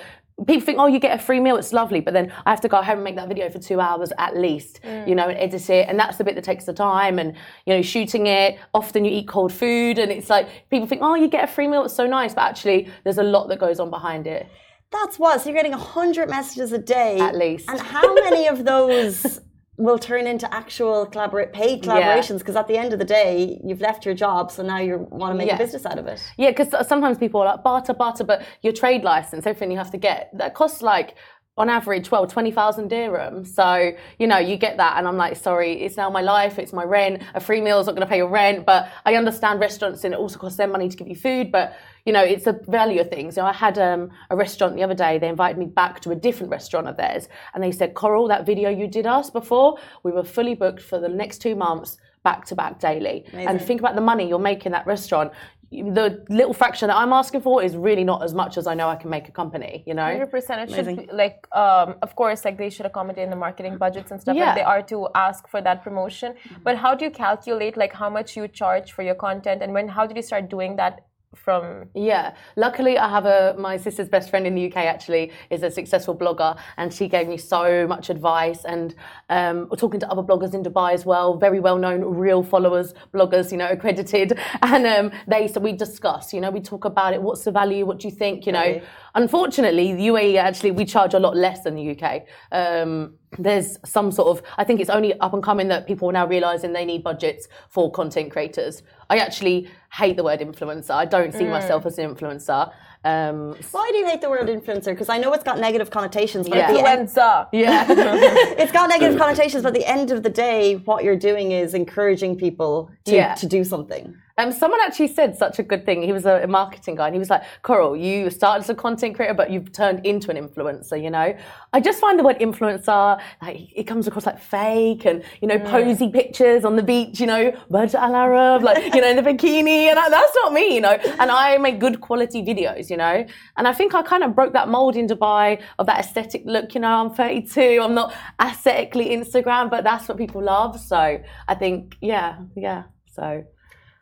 people 0.47 0.65
think, 0.65 0.79
oh, 0.79 0.88
you 0.88 0.99
get 0.99 1.19
a 1.19 1.21
free 1.21 1.39
meal, 1.39 1.57
it's 1.57 1.73
lovely. 1.73 1.99
But 1.99 2.13
then 2.13 2.31
I 2.45 2.49
have 2.49 2.61
to 2.61 2.67
go 2.67 2.81
home 2.81 2.97
and 2.97 3.03
make 3.03 3.15
that 3.15 3.27
video 3.27 3.49
for 3.49 3.59
two 3.59 3.79
hours 3.79 4.11
at 4.17 4.38
least, 4.38 4.81
mm. 4.83 5.07
you 5.07 5.15
know, 5.15 5.27
and 5.27 5.38
edit 5.38 5.69
it. 5.69 5.88
And 5.88 5.99
that's 5.99 6.17
the 6.17 6.23
bit 6.23 6.35
that 6.35 6.43
takes 6.43 6.65
the 6.65 6.73
time. 6.73 7.19
And, 7.19 7.35
you 7.65 7.73
know, 7.73 7.81
shooting 7.81 8.27
it, 8.27 8.59
often 8.73 9.05
you 9.05 9.11
eat 9.11 9.27
cold 9.27 9.53
food. 9.53 9.99
And 9.99 10.11
it's 10.11 10.29
like, 10.29 10.69
people 10.69 10.88
think, 10.88 11.01
oh, 11.03 11.15
you 11.15 11.27
get 11.27 11.43
a 11.43 11.47
free 11.47 11.67
meal, 11.67 11.85
it's 11.85 11.95
so 11.95 12.07
nice. 12.07 12.33
But 12.33 12.43
actually, 12.43 12.89
there's 13.03 13.17
a 13.17 13.23
lot 13.23 13.47
that 13.49 13.59
goes 13.59 13.79
on 13.79 13.89
behind 13.89 14.27
it. 14.27 14.47
That's 14.91 15.17
what. 15.17 15.41
So 15.41 15.49
you're 15.49 15.57
getting 15.57 15.71
100 15.71 16.29
messages 16.29 16.71
a 16.73 16.77
day. 16.77 17.19
At 17.19 17.35
least. 17.35 17.69
And 17.69 17.79
how 17.79 18.13
many 18.13 18.47
of 18.47 18.65
those 18.65 19.39
will 19.81 20.00
turn 20.00 20.28
into 20.28 20.51
actual 20.54 21.06
collaborate 21.06 21.51
paid 21.54 21.83
collaborations? 21.83 22.39
Because 22.39 22.56
at 22.56 22.68
the 22.68 22.78
end 22.78 22.94
of 22.94 23.00
the 23.00 23.06
day, 23.06 23.60
you've 23.63 23.81
left 23.81 24.06
your 24.06 24.16
job, 24.16 24.51
so 24.51 24.63
now 24.63 24.78
you 24.78 25.07
want 25.10 25.31
to 25.33 25.38
make 25.38 25.48
Yeah. 25.48 25.56
a 25.56 25.57
business 25.57 25.86
out 25.86 25.98
of 25.98 26.07
it. 26.07 26.22
Yeah, 26.38 26.51
because 26.51 26.88
sometimes 26.88 27.18
people 27.18 27.42
are 27.42 27.45
like 27.45 27.63
barter, 27.63 27.94
barter, 27.94 28.24
but 28.24 28.44
your 28.62 28.74
trade 28.74 29.04
license, 29.04 29.45
everything 29.45 29.72
you 29.72 29.78
have 29.78 29.92
to 29.92 29.98
get, 29.98 30.30
that 30.33 30.54
costs 30.54 30.81
like 30.81 31.16
on 31.57 31.69
average, 31.69 32.10
well, 32.10 32.25
20,000 32.25 32.88
dirham. 32.88 33.44
So, 33.44 33.92
you 34.18 34.25
know, 34.25 34.38
you 34.38 34.56
get 34.56 34.78
that. 34.78 34.98
And 34.98 35.06
I'm 35.07 35.18
like, 35.18 35.36
sorry, 35.36 35.81
it's 35.84 35.98
now 35.98 36.10
my 36.10 36.22
life, 36.22 36.57
it's 36.57 36.72
my 36.72 36.84
rent. 36.84 37.22
A 37.36 37.42
free 37.42 37.60
meal 37.60 37.80
is 37.80 37.88
not 37.88 37.94
going 37.94 38.07
to 38.07 38.10
pay 38.10 38.18
your 38.18 38.30
rent. 38.30 38.66
But 38.66 38.88
I 39.06 39.16
understand 39.16 39.60
restaurants 39.60 40.04
and 40.06 40.13
it 40.13 40.18
also 40.18 40.39
costs 40.39 40.57
them 40.57 40.72
money 40.72 40.88
to 40.88 40.95
give 40.95 41.10
you 41.10 41.16
food. 41.16 41.51
But, 41.51 41.74
you 42.06 42.13
know, 42.13 42.24
it's 42.24 42.48
a 42.48 42.59
value 42.68 43.01
of 43.01 43.09
things. 43.09 43.36
So 43.36 43.45
I 43.45 43.53
had 43.53 43.77
um, 43.77 44.09
a 44.30 44.36
restaurant 44.36 44.75
the 44.75 44.83
other 44.83 44.95
day, 44.95 45.18
they 45.18 45.30
invited 45.30 45.57
me 45.57 45.65
back 45.65 46.00
to 46.01 46.12
a 46.12 46.15
different 46.15 46.51
restaurant 46.51 46.88
of 46.88 46.98
theirs. 46.98 47.27
And 47.53 47.63
they 47.63 47.71
said, 47.71 47.94
Coral, 47.94 48.27
that 48.30 48.45
video 48.45 48.69
you 48.69 48.88
did 48.88 49.06
us 49.06 49.30
before, 49.30 49.77
we 50.03 50.12
were 50.12 50.24
fully 50.24 50.56
booked 50.56 50.81
for 50.81 51.00
the 51.00 51.09
next 51.09 51.39
two 51.39 51.56
months 51.56 51.98
back 52.24 52.45
to 52.45 52.56
back 52.56 52.80
daily. 52.80 53.25
And 53.33 53.62
think 53.62 53.80
about 53.81 53.95
the 53.95 54.01
money 54.01 54.27
you're 54.27 54.39
making 54.39 54.71
that 54.74 54.86
restaurant. 54.86 55.31
The 55.71 56.25
little 56.27 56.53
fraction 56.53 56.89
that 56.89 56.98
I'm 56.98 57.13
asking 57.13 57.42
for 57.42 57.63
is 57.63 57.77
really 57.77 58.03
not 58.03 58.24
as 58.24 58.33
much 58.33 58.57
as 58.57 58.68
I 58.68 58.74
know 58.74 58.89
I 58.89 58.98
can 58.98 59.09
make 59.09 59.30
a 59.30 59.31
company, 59.31 59.86
you 59.88 59.94
know? 59.94 60.03
Hundred 60.03 60.30
percent. 60.30 60.69
It 60.69 60.75
should 60.75 60.86
be, 60.98 61.07
like, 61.13 61.48
um, 61.56 61.95
of 62.01 62.13
course, 62.18 62.44
like 62.44 62.57
they 62.57 62.69
should 62.69 62.86
accommodate 62.86 63.24
in 63.24 63.30
the 63.30 63.38
marketing 63.38 63.77
budgets 63.77 64.12
and 64.12 64.19
stuff. 64.19 64.36
Yeah. 64.36 64.48
Like 64.48 64.56
they 64.56 64.63
are 64.63 64.81
to 64.83 65.07
ask 65.15 65.48
for 65.48 65.62
that 65.62 65.81
promotion. 65.81 66.36
But 66.62 66.75
how 66.75 66.94
do 66.94 67.06
you 67.06 67.12
calculate 67.12 67.77
like 67.77 67.94
how 67.94 68.09
much 68.09 68.36
you 68.36 68.50
charge 68.50 68.92
for 68.92 69.01
your 69.01 69.15
content, 69.15 69.63
and 69.63 69.71
when? 69.71 69.88
How 69.88 70.06
did 70.06 70.18
you 70.18 70.24
start 70.24 70.50
doing 70.50 70.75
that? 70.75 71.06
From 71.36 71.89
Yeah. 71.94 72.33
Luckily, 72.57 72.98
I 72.98 73.07
have 73.07 73.25
a 73.25 73.56
my 73.57 73.78
sister's 73.78 74.10
best 74.10 74.30
friend 74.30 74.45
in 74.45 74.54
the 74.54 74.66
UK. 74.69 74.78
Actually, 74.86 75.31
is 75.50 75.63
a 75.63 75.72
successful 75.72 76.13
blogger, 76.13 76.57
and 76.75 76.94
she 76.94 77.07
gave 77.07 77.30
me 77.30 77.38
so 77.38 77.88
much 77.88 78.10
advice. 78.10 78.66
And 78.66 78.94
um, 79.30 79.69
talking 79.78 80.01
to 80.01 80.10
other 80.12 80.24
bloggers 80.24 80.54
in 80.54 80.62
Dubai 80.62 80.94
as 80.94 81.06
well, 81.06 81.38
very 81.38 81.62
well 81.62 81.78
known, 81.78 82.01
real 82.04 82.44
followers, 82.44 82.94
bloggers, 83.13 83.50
you 83.51 83.57
know, 83.57 83.69
accredited. 83.69 84.38
And 84.62 84.86
um, 84.86 85.12
they 85.25 85.48
so 85.48 85.62
we 85.62 85.72
discuss. 85.72 86.33
You 86.33 86.42
know, 86.42 86.51
we 86.51 86.60
talk 86.60 86.83
about 86.83 87.13
it. 87.13 87.22
What's 87.22 87.45
the 87.45 87.51
value? 87.51 87.86
What 87.86 88.00
do 88.00 88.10
you 88.10 88.13
think? 88.13 88.45
You 88.45 88.51
know, 88.51 88.60
Right. 88.60 88.84
unfortunately, 89.16 89.94
the 89.94 90.07
UAE 90.07 90.36
actually 90.38 90.72
we 90.72 90.84
charge 90.86 91.13
a 91.13 91.19
lot 91.19 91.36
less 91.38 91.63
than 91.63 91.75
the 91.75 91.92
UK. 91.95 92.25
Um, 92.51 93.13
there's 93.39 93.78
some 93.86 94.12
sort 94.12 94.28
of 94.28 94.44
I 94.57 94.63
think 94.63 94.80
it's 94.81 94.89
only 94.89 95.18
up 95.19 95.33
and 95.33 95.42
coming 95.44 95.68
that 95.69 95.88
people 95.88 96.10
are 96.10 96.13
now 96.13 96.28
realizing 96.28 96.74
they 96.74 96.86
need 96.86 97.04
budgets 97.04 97.48
for 97.69 97.92
content 97.92 98.31
creators. 98.31 98.83
I 99.10 99.18
actually 99.18 99.69
hate 99.94 100.16
the 100.18 100.24
word 100.24 100.39
influencer. 100.39 100.92
I 100.92 101.06
don't 101.06 101.33
see 101.33 101.45
myself 101.45 101.86
as 101.86 101.98
an 101.98 102.13
influencer. 102.13 102.72
Um, 103.04 103.56
Why 103.72 103.89
do 103.92 103.98
you 103.98 104.06
hate 104.06 104.22
the 104.22 104.30
word 104.30 104.48
influencer? 104.48 104.86
Because 104.86 105.10
I 105.10 105.18
know 105.18 105.33
it's 105.33 105.44
got 105.44 105.60
negative 105.60 105.89
connotations, 105.89 106.48
but 106.48 106.57
Yeah. 106.57 106.69
at 106.69 106.74
the 106.74 107.48
yeah, 107.51 107.86
it's 107.89 108.72
got 108.72 108.89
negative 108.89 109.18
connotations, 109.24 109.63
but 109.63 109.69
at 109.69 109.74
the 109.74 109.86
end 109.86 110.12
of 110.12 110.22
the 110.24 110.30
day, 110.30 110.75
what 110.75 111.04
you're 111.04 111.18
doing 111.18 111.51
is 111.51 111.74
encouraging 111.74 112.38
people 112.38 112.92
to, 113.06 113.16
Yeah. 113.16 113.34
to 113.36 113.48
do 113.48 113.63
something. 113.63 114.16
Um, 114.41 114.51
someone 114.51 114.79
actually 114.81 115.09
said 115.09 115.38
such 115.38 115.59
a 115.59 115.63
good 115.63 115.85
thing. 115.85 116.01
He 116.01 116.11
was 116.11 116.25
a 116.25 116.47
marketing 116.47 116.95
guy, 116.95 117.05
and 117.05 117.13
he 117.15 117.19
was 117.19 117.29
like, 117.29 117.43
"Coral, 117.61 117.95
you 117.95 118.31
started 118.31 118.63
as 118.63 118.69
a 118.71 118.75
content 118.75 119.15
creator, 119.15 119.35
but 119.35 119.51
you've 119.51 119.71
turned 119.71 120.03
into 120.03 120.31
an 120.31 120.38
influencer." 120.38 121.01
You 121.01 121.11
know, 121.11 121.35
I 121.73 121.79
just 121.79 121.99
find 121.99 122.17
the 122.17 122.23
word 122.23 122.39
influencer 122.39 123.21
like 123.41 123.69
it 123.75 123.83
comes 123.83 124.07
across 124.07 124.25
like 124.25 124.39
fake 124.39 125.05
and 125.05 125.23
you 125.41 125.47
know 125.47 125.59
posy 125.59 126.09
pictures 126.09 126.65
on 126.65 126.75
the 126.75 126.81
beach. 126.81 127.19
You 127.19 127.27
know, 127.27 127.51
Burj 127.69 127.93
Al 127.93 128.15
Arab, 128.15 128.63
like 128.63 128.95
you 128.95 129.01
know 129.01 129.09
in 129.09 129.17
the 129.17 129.21
bikini, 129.21 129.89
and 129.91 129.99
I, 129.99 130.09
that's 130.09 130.35
not 130.41 130.53
me. 130.53 130.73
You 130.73 130.81
know, 130.81 130.97
and 131.19 131.29
I 131.29 131.59
make 131.59 131.79
good 131.79 132.01
quality 132.01 132.41
videos. 132.41 132.89
You 132.89 132.97
know, 132.97 133.25
and 133.57 133.67
I 133.67 133.73
think 133.73 133.93
I 133.93 134.01
kind 134.01 134.23
of 134.23 134.33
broke 134.33 134.53
that 134.53 134.69
mold 134.69 134.95
in 134.95 135.05
Dubai 135.05 135.61
of 135.77 135.85
that 135.85 135.99
aesthetic 135.99 136.41
look. 136.45 136.73
You 136.73 136.81
know, 136.81 136.93
I'm 137.01 137.13
32. 137.13 137.79
I'm 137.83 137.93
not 137.93 138.11
aesthetically 138.41 139.09
Instagram, 139.09 139.69
but 139.69 139.83
that's 139.83 140.07
what 140.07 140.17
people 140.17 140.41
love. 140.41 140.79
So 140.79 141.21
I 141.47 141.55
think, 141.55 141.95
yeah, 142.01 142.39
yeah. 142.55 142.83
So. 143.05 143.43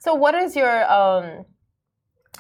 So, 0.10 0.16
what 0.16 0.34
is 0.34 0.56
your, 0.56 0.92
um, 0.92 1.46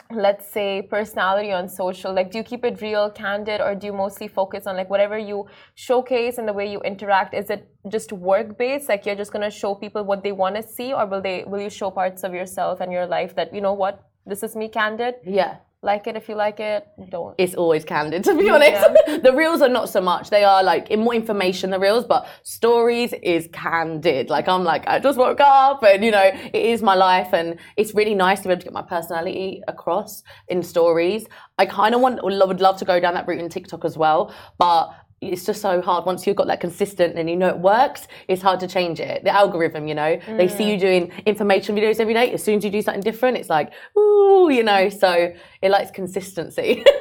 let's 0.09 0.51
say, 0.51 0.81
personality 0.89 1.51
on 1.51 1.69
social? 1.69 2.11
Like, 2.11 2.31
do 2.31 2.39
you 2.39 2.43
keep 2.43 2.65
it 2.65 2.81
real, 2.81 3.11
candid, 3.11 3.61
or 3.61 3.75
do 3.75 3.85
you 3.85 3.93
mostly 3.93 4.27
focus 4.27 4.65
on 4.65 4.75
like 4.75 4.89
whatever 4.89 5.19
you 5.19 5.45
showcase 5.75 6.39
and 6.39 6.47
the 6.47 6.53
way 6.53 6.71
you 6.71 6.79
interact? 6.79 7.35
Is 7.35 7.51
it 7.51 7.69
just 7.87 8.11
work 8.11 8.57
based? 8.57 8.89
Like, 8.89 9.05
you're 9.05 9.15
just 9.23 9.31
gonna 9.31 9.51
show 9.51 9.75
people 9.75 10.03
what 10.03 10.23
they 10.23 10.31
want 10.31 10.55
to 10.55 10.63
see, 10.63 10.93
or 10.93 11.05
will 11.05 11.21
they 11.21 11.43
will 11.45 11.61
you 11.61 11.69
show 11.69 11.91
parts 11.91 12.23
of 12.23 12.33
yourself 12.33 12.81
and 12.81 12.91
your 12.91 13.05
life 13.05 13.35
that 13.35 13.53
you 13.53 13.61
know 13.61 13.73
what 13.73 14.01
this 14.25 14.41
is 14.41 14.55
me, 14.55 14.67
candid? 14.67 15.17
Yeah, 15.23 15.57
Like 15.81 16.07
it 16.07 16.17
if 16.17 16.27
you 16.27 16.35
like 16.35 16.59
it, 16.59 16.85
don't. 17.09 17.35
it's 17.37 17.55
always 17.55 17.85
candid 17.85 18.23
to 18.25 18.37
be 18.37 18.49
honest. 18.49 18.85
the 19.23 19.33
reels 19.33 19.61
are 19.61 19.69
not 19.69 19.87
so 19.87 20.01
much. 20.01 20.29
They 20.29 20.43
are 20.43 20.61
like 20.61 20.91
in 20.91 20.99
more 20.99 21.15
information 21.15 21.69
the 21.69 21.79
reels, 21.79 22.03
but 22.03 22.27
stories 22.43 23.13
is 23.23 23.47
candid. 23.53 24.29
Like 24.29 24.49
I'm 24.49 24.65
like 24.65 24.85
I 24.87 24.99
just 24.99 25.17
woke 25.17 25.39
up 25.39 25.81
and 25.83 26.03
you 26.03 26.11
know 26.11 26.31
it 26.33 26.53
is 26.53 26.81
my 26.81 26.95
life 26.95 27.33
and 27.33 27.57
it's 27.77 27.93
really 27.95 28.13
nice 28.13 28.41
to 28.41 28.49
be 28.49 28.51
able 28.51 28.59
to 28.59 28.65
get 28.65 28.73
my 28.73 28.81
personality 28.81 29.61
across 29.69 30.21
in 30.49 30.63
stories. 30.63 31.25
I 31.57 31.65
kind 31.65 31.95
of 31.95 32.01
want 32.01 32.21
would 32.23 32.59
love 32.59 32.77
to 32.77 32.85
go 32.85 32.99
down 32.99 33.13
that 33.13 33.25
route 33.25 33.39
in 33.39 33.47
TikTok 33.47 33.85
as 33.85 33.97
well, 33.97 34.33
but 34.57 34.91
it's 35.21 35.45
just 35.45 35.61
so 35.61 35.81
hard. 35.81 36.05
Once 36.05 36.25
you've 36.25 36.35
got 36.35 36.47
that 36.47 36.61
consistent 36.61 37.17
and 37.17 37.29
you 37.29 37.35
know 37.35 37.49
it 37.49 37.59
works 37.59 38.07
it's 38.27 38.41
hard 38.41 38.59
to 38.61 38.67
change 38.67 38.99
it. 38.99 39.23
The 39.23 39.31
algorithm 39.31 39.87
you 39.87 39.95
know? 39.95 40.19
They 40.27 40.47
see 40.47 40.69
you 40.71 40.79
doing 40.79 41.11
information 41.25 41.75
videos 41.75 41.99
every 41.99 42.13
day 42.13 42.31
as 42.31 42.43
soon 42.43 42.57
as 42.57 42.63
you 42.63 42.69
do 42.69 42.81
something 42.81 43.03
different 43.03 43.37
it's 43.37 43.49
like 43.49 43.71
ooh 43.97 44.49
you 44.49 44.63
know? 44.63 44.89
So 44.89 45.33
it 45.61 45.71
likes 45.71 45.91
consistency. 45.91 46.83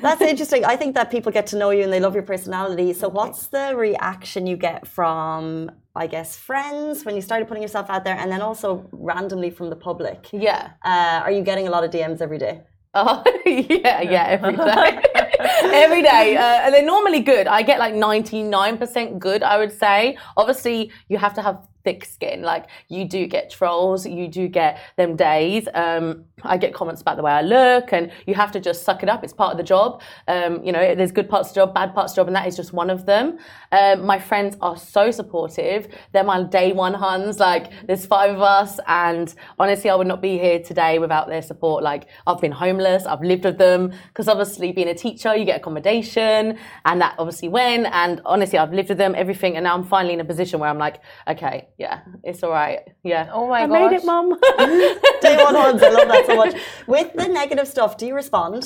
That's 0.00 0.20
interesting. 0.20 0.64
I 0.64 0.76
think 0.76 0.94
that 0.94 1.10
people 1.10 1.30
get 1.32 1.46
to 1.48 1.56
know 1.56 1.70
you 1.70 1.84
and 1.84 1.92
they 1.92 2.00
love 2.00 2.14
your 2.14 2.24
personality. 2.24 2.92
So, 2.92 3.08
what's 3.08 3.46
the 3.46 3.74
reaction 3.76 4.46
you 4.46 4.56
get 4.56 4.86
from, 4.86 5.70
I 5.94 6.06
guess, 6.06 6.36
friends 6.36 7.04
when 7.04 7.14
you 7.14 7.22
started 7.22 7.46
putting 7.46 7.62
yourself 7.62 7.88
out 7.88 8.04
there, 8.04 8.16
and 8.16 8.30
then 8.30 8.42
also 8.42 8.88
randomly 8.92 9.50
from 9.50 9.70
the 9.70 9.76
public? 9.76 10.28
yeah. 10.32 10.72
Uh, 10.84 11.22
are 11.24 11.30
you 11.30 11.42
getting 11.42 11.68
a 11.68 11.70
lot 11.70 11.84
of 11.84 11.90
DMs 11.90 12.20
every 12.20 12.38
day? 12.38 12.62
Oh 12.94 13.24
yeah, 13.46 14.02
yeah, 14.02 14.26
every 14.26 14.56
day, 14.56 15.02
every 15.62 16.02
day, 16.02 16.36
uh, 16.36 16.60
and 16.60 16.74
they're 16.74 16.84
normally 16.84 17.20
good. 17.20 17.46
I 17.46 17.62
get 17.62 17.78
like 17.78 17.94
ninety 17.94 18.42
nine 18.42 18.76
percent 18.76 19.18
good. 19.18 19.42
I 19.42 19.56
would 19.56 19.72
say. 19.72 20.18
Obviously, 20.36 20.92
you 21.08 21.16
have 21.16 21.32
to 21.34 21.42
have 21.42 21.66
thick 21.84 22.04
skin. 22.04 22.42
Like 22.42 22.66
you 22.88 23.04
do 23.04 23.26
get 23.26 23.50
trolls, 23.50 24.06
you 24.06 24.28
do 24.28 24.48
get 24.48 24.78
them 24.96 25.16
days. 25.16 25.68
Um, 25.74 26.24
I 26.44 26.56
get 26.56 26.74
comments 26.74 27.00
about 27.00 27.16
the 27.16 27.22
way 27.22 27.32
I 27.32 27.42
look, 27.42 27.92
and 27.92 28.10
you 28.26 28.34
have 28.34 28.52
to 28.52 28.60
just 28.60 28.84
suck 28.84 29.02
it 29.02 29.08
up. 29.08 29.22
It's 29.24 29.32
part 29.32 29.52
of 29.52 29.58
the 29.58 29.64
job. 29.64 30.02
Um, 30.28 30.62
you 30.64 30.72
know, 30.72 30.94
there's 30.94 31.12
good 31.12 31.28
parts 31.28 31.48
of 31.48 31.54
the 31.54 31.60
job, 31.60 31.74
bad 31.74 31.94
parts 31.94 32.12
of 32.12 32.16
the 32.16 32.20
job, 32.20 32.26
and 32.28 32.36
that 32.36 32.46
is 32.46 32.56
just 32.56 32.72
one 32.72 32.90
of 32.90 33.06
them. 33.06 33.38
Um, 33.70 34.04
my 34.04 34.18
friends 34.18 34.56
are 34.60 34.76
so 34.76 35.10
supportive. 35.10 35.88
They're 36.12 36.24
my 36.24 36.42
day 36.42 36.72
one 36.72 36.94
huns. 36.94 37.38
Like 37.38 37.86
there's 37.86 38.06
five 38.06 38.34
of 38.34 38.40
us, 38.40 38.80
and 38.86 39.32
honestly, 39.58 39.90
I 39.90 39.94
would 39.94 40.06
not 40.06 40.20
be 40.20 40.38
here 40.38 40.60
today 40.60 40.98
without 40.98 41.28
their 41.28 41.42
support. 41.42 41.82
Like 41.82 42.08
I've 42.26 42.40
been 42.40 42.52
homeless, 42.52 43.06
I've 43.06 43.22
lived 43.22 43.44
with 43.44 43.58
them 43.58 43.92
because 44.08 44.28
obviously 44.28 44.72
being 44.72 44.88
a 44.88 44.94
teacher, 44.94 45.34
you 45.36 45.44
get 45.44 45.58
accommodation, 45.60 46.58
and 46.84 47.00
that 47.00 47.14
obviously 47.18 47.48
went. 47.48 47.86
And 47.92 48.20
honestly, 48.24 48.58
I've 48.58 48.72
lived 48.72 48.88
with 48.88 48.98
them, 48.98 49.14
everything, 49.16 49.56
and 49.56 49.64
now 49.64 49.74
I'm 49.74 49.84
finally 49.84 50.14
in 50.14 50.20
a 50.20 50.24
position 50.24 50.60
where 50.60 50.68
I'm 50.68 50.78
like, 50.78 51.00
okay, 51.28 51.68
yeah, 51.78 52.00
it's 52.22 52.42
all 52.42 52.50
right. 52.50 52.80
Yeah. 53.02 53.30
Oh 53.32 53.48
my 53.48 53.66
god. 53.66 53.76
I 53.76 53.80
gosh. 53.80 53.90
made 53.90 53.96
it, 53.98 54.04
mum. 54.04 54.38
Day 55.22 55.36
one 55.42 55.54
huns, 55.54 55.82
I 55.82 55.88
love 55.90 56.08
that 56.08 56.26
so 56.26 56.36
much. 56.36 56.54
With 56.86 57.12
the 57.14 57.28
negative 57.28 57.66
stuff, 57.66 57.96
do 57.96 58.06
you 58.06 58.14
respond? 58.14 58.62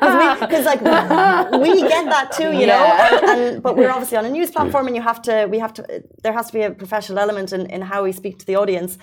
Because 0.00 0.64
like 0.64 0.80
we 1.60 1.80
get 1.82 2.06
that 2.06 2.32
too, 2.32 2.52
you 2.52 2.66
know. 2.66 2.84
Yeah. 2.84 3.18
And, 3.18 3.40
and 3.40 3.62
but 3.62 3.76
we're 3.76 3.90
obviously 3.90 4.18
on 4.18 4.24
a 4.24 4.30
news 4.30 4.50
platform, 4.50 4.86
and 4.86 4.96
you 4.96 5.02
have 5.02 5.22
to, 5.22 5.46
we 5.46 5.58
have 5.58 5.74
to, 5.74 6.02
there 6.22 6.32
has 6.32 6.46
to 6.48 6.52
be 6.52 6.62
a 6.62 6.70
professional 6.70 7.18
element 7.18 7.52
in, 7.52 7.66
in 7.66 7.82
how 7.82 8.04
we 8.04 8.12
speak 8.12 8.38
to 8.38 8.46
the 8.46 8.56
audience. 8.56 8.98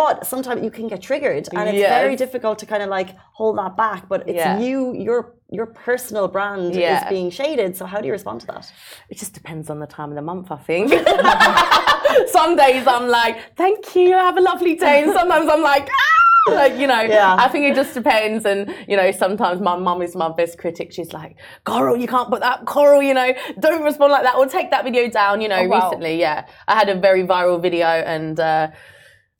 But 0.00 0.26
sometimes 0.32 0.60
you 0.66 0.72
can 0.78 0.86
get 0.92 1.00
triggered, 1.08 1.44
and 1.54 1.64
it's 1.70 1.88
very 2.00 2.16
difficult 2.24 2.56
to 2.62 2.66
kind 2.72 2.82
of 2.82 2.88
like 2.98 3.10
hold 3.38 3.54
that 3.62 3.72
back. 3.84 4.00
But 4.12 4.20
it's 4.30 4.36
Yeah. 4.44 4.58
you, 4.66 4.78
your 5.08 5.20
your 5.58 5.66
personal 5.66 6.26
brand 6.36 6.74
Yeah. 6.74 6.96
is 6.96 7.02
being 7.14 7.28
shaded. 7.30 7.70
So 7.78 7.82
how 7.86 7.98
do 8.00 8.06
you 8.08 8.12
respond 8.20 8.40
to 8.42 8.46
that? 8.52 8.64
It 9.12 9.16
just 9.22 9.32
depends 9.40 9.66
on 9.72 9.78
the 9.84 9.86
time 9.86 10.08
of 10.12 10.16
the 10.20 10.26
month, 10.30 10.46
I 10.50 10.56
think. 10.70 10.86
Some 12.38 12.56
days 12.56 12.86
I'm 12.86 13.08
like, 13.08 13.36
thank 13.56 13.94
you, 13.94 14.12
have 14.12 14.36
a 14.36 14.40
lovely 14.40 14.74
day. 14.74 15.02
And 15.02 15.12
sometimes 15.12 15.48
I'm 15.50 15.62
like, 15.62 15.88
ah! 15.90 16.54
like, 16.54 16.76
you 16.76 16.86
know, 16.86 17.00
Yeah. 17.02 17.36
I 17.38 17.48
think 17.48 17.62
it 17.70 17.74
just 17.74 17.94
depends. 17.94 18.44
And, 18.44 18.60
you 18.88 18.96
know, 18.96 19.10
sometimes 19.12 19.60
my 19.60 19.76
mum 19.76 20.02
is 20.02 20.14
my 20.16 20.30
best 20.40 20.58
critic. 20.58 20.92
She's 20.92 21.12
like, 21.12 21.36
Coral, 21.64 21.96
you 21.96 22.08
can't 22.08 22.28
put 22.28 22.40
that, 22.40 22.66
Coral, 22.66 23.02
you 23.02 23.14
know, 23.14 23.32
don't 23.60 23.82
respond 23.82 24.10
like 24.12 24.24
that 24.24 24.36
or 24.36 24.46
take 24.46 24.70
that 24.70 24.84
video 24.84 25.08
down, 25.08 25.40
you 25.40 25.48
know, 25.48 25.60
Oh, 25.60 25.68
wow. 25.68 25.76
recently. 25.88 26.14
Yeah. 26.20 26.46
I 26.68 26.74
had 26.80 26.88
a 26.88 26.96
very 27.08 27.22
viral 27.24 27.60
video 27.62 27.86
and, 27.86 28.38
uh, 28.40 28.68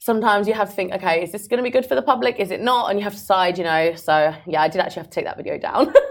Sometimes 0.04 0.46
you 0.46 0.52
have 0.52 0.68
to 0.68 0.76
think, 0.76 0.92
okay, 0.92 1.22
is 1.22 1.32
this 1.32 1.48
going 1.48 1.56
to 1.56 1.62
be 1.62 1.70
good 1.70 1.86
for 1.86 1.94
the 1.94 2.02
public? 2.02 2.38
Is 2.38 2.50
it 2.50 2.60
not? 2.60 2.90
And 2.90 2.98
you 2.98 3.04
have 3.04 3.14
to 3.14 3.18
decide, 3.18 3.56
you 3.56 3.64
know. 3.64 3.94
So, 3.94 4.34
yeah, 4.46 4.60
I 4.60 4.68
did 4.68 4.82
actually 4.82 5.00
have 5.00 5.08
to 5.08 5.14
take 5.14 5.24
that 5.24 5.38
video 5.38 5.56
down. 5.56 5.86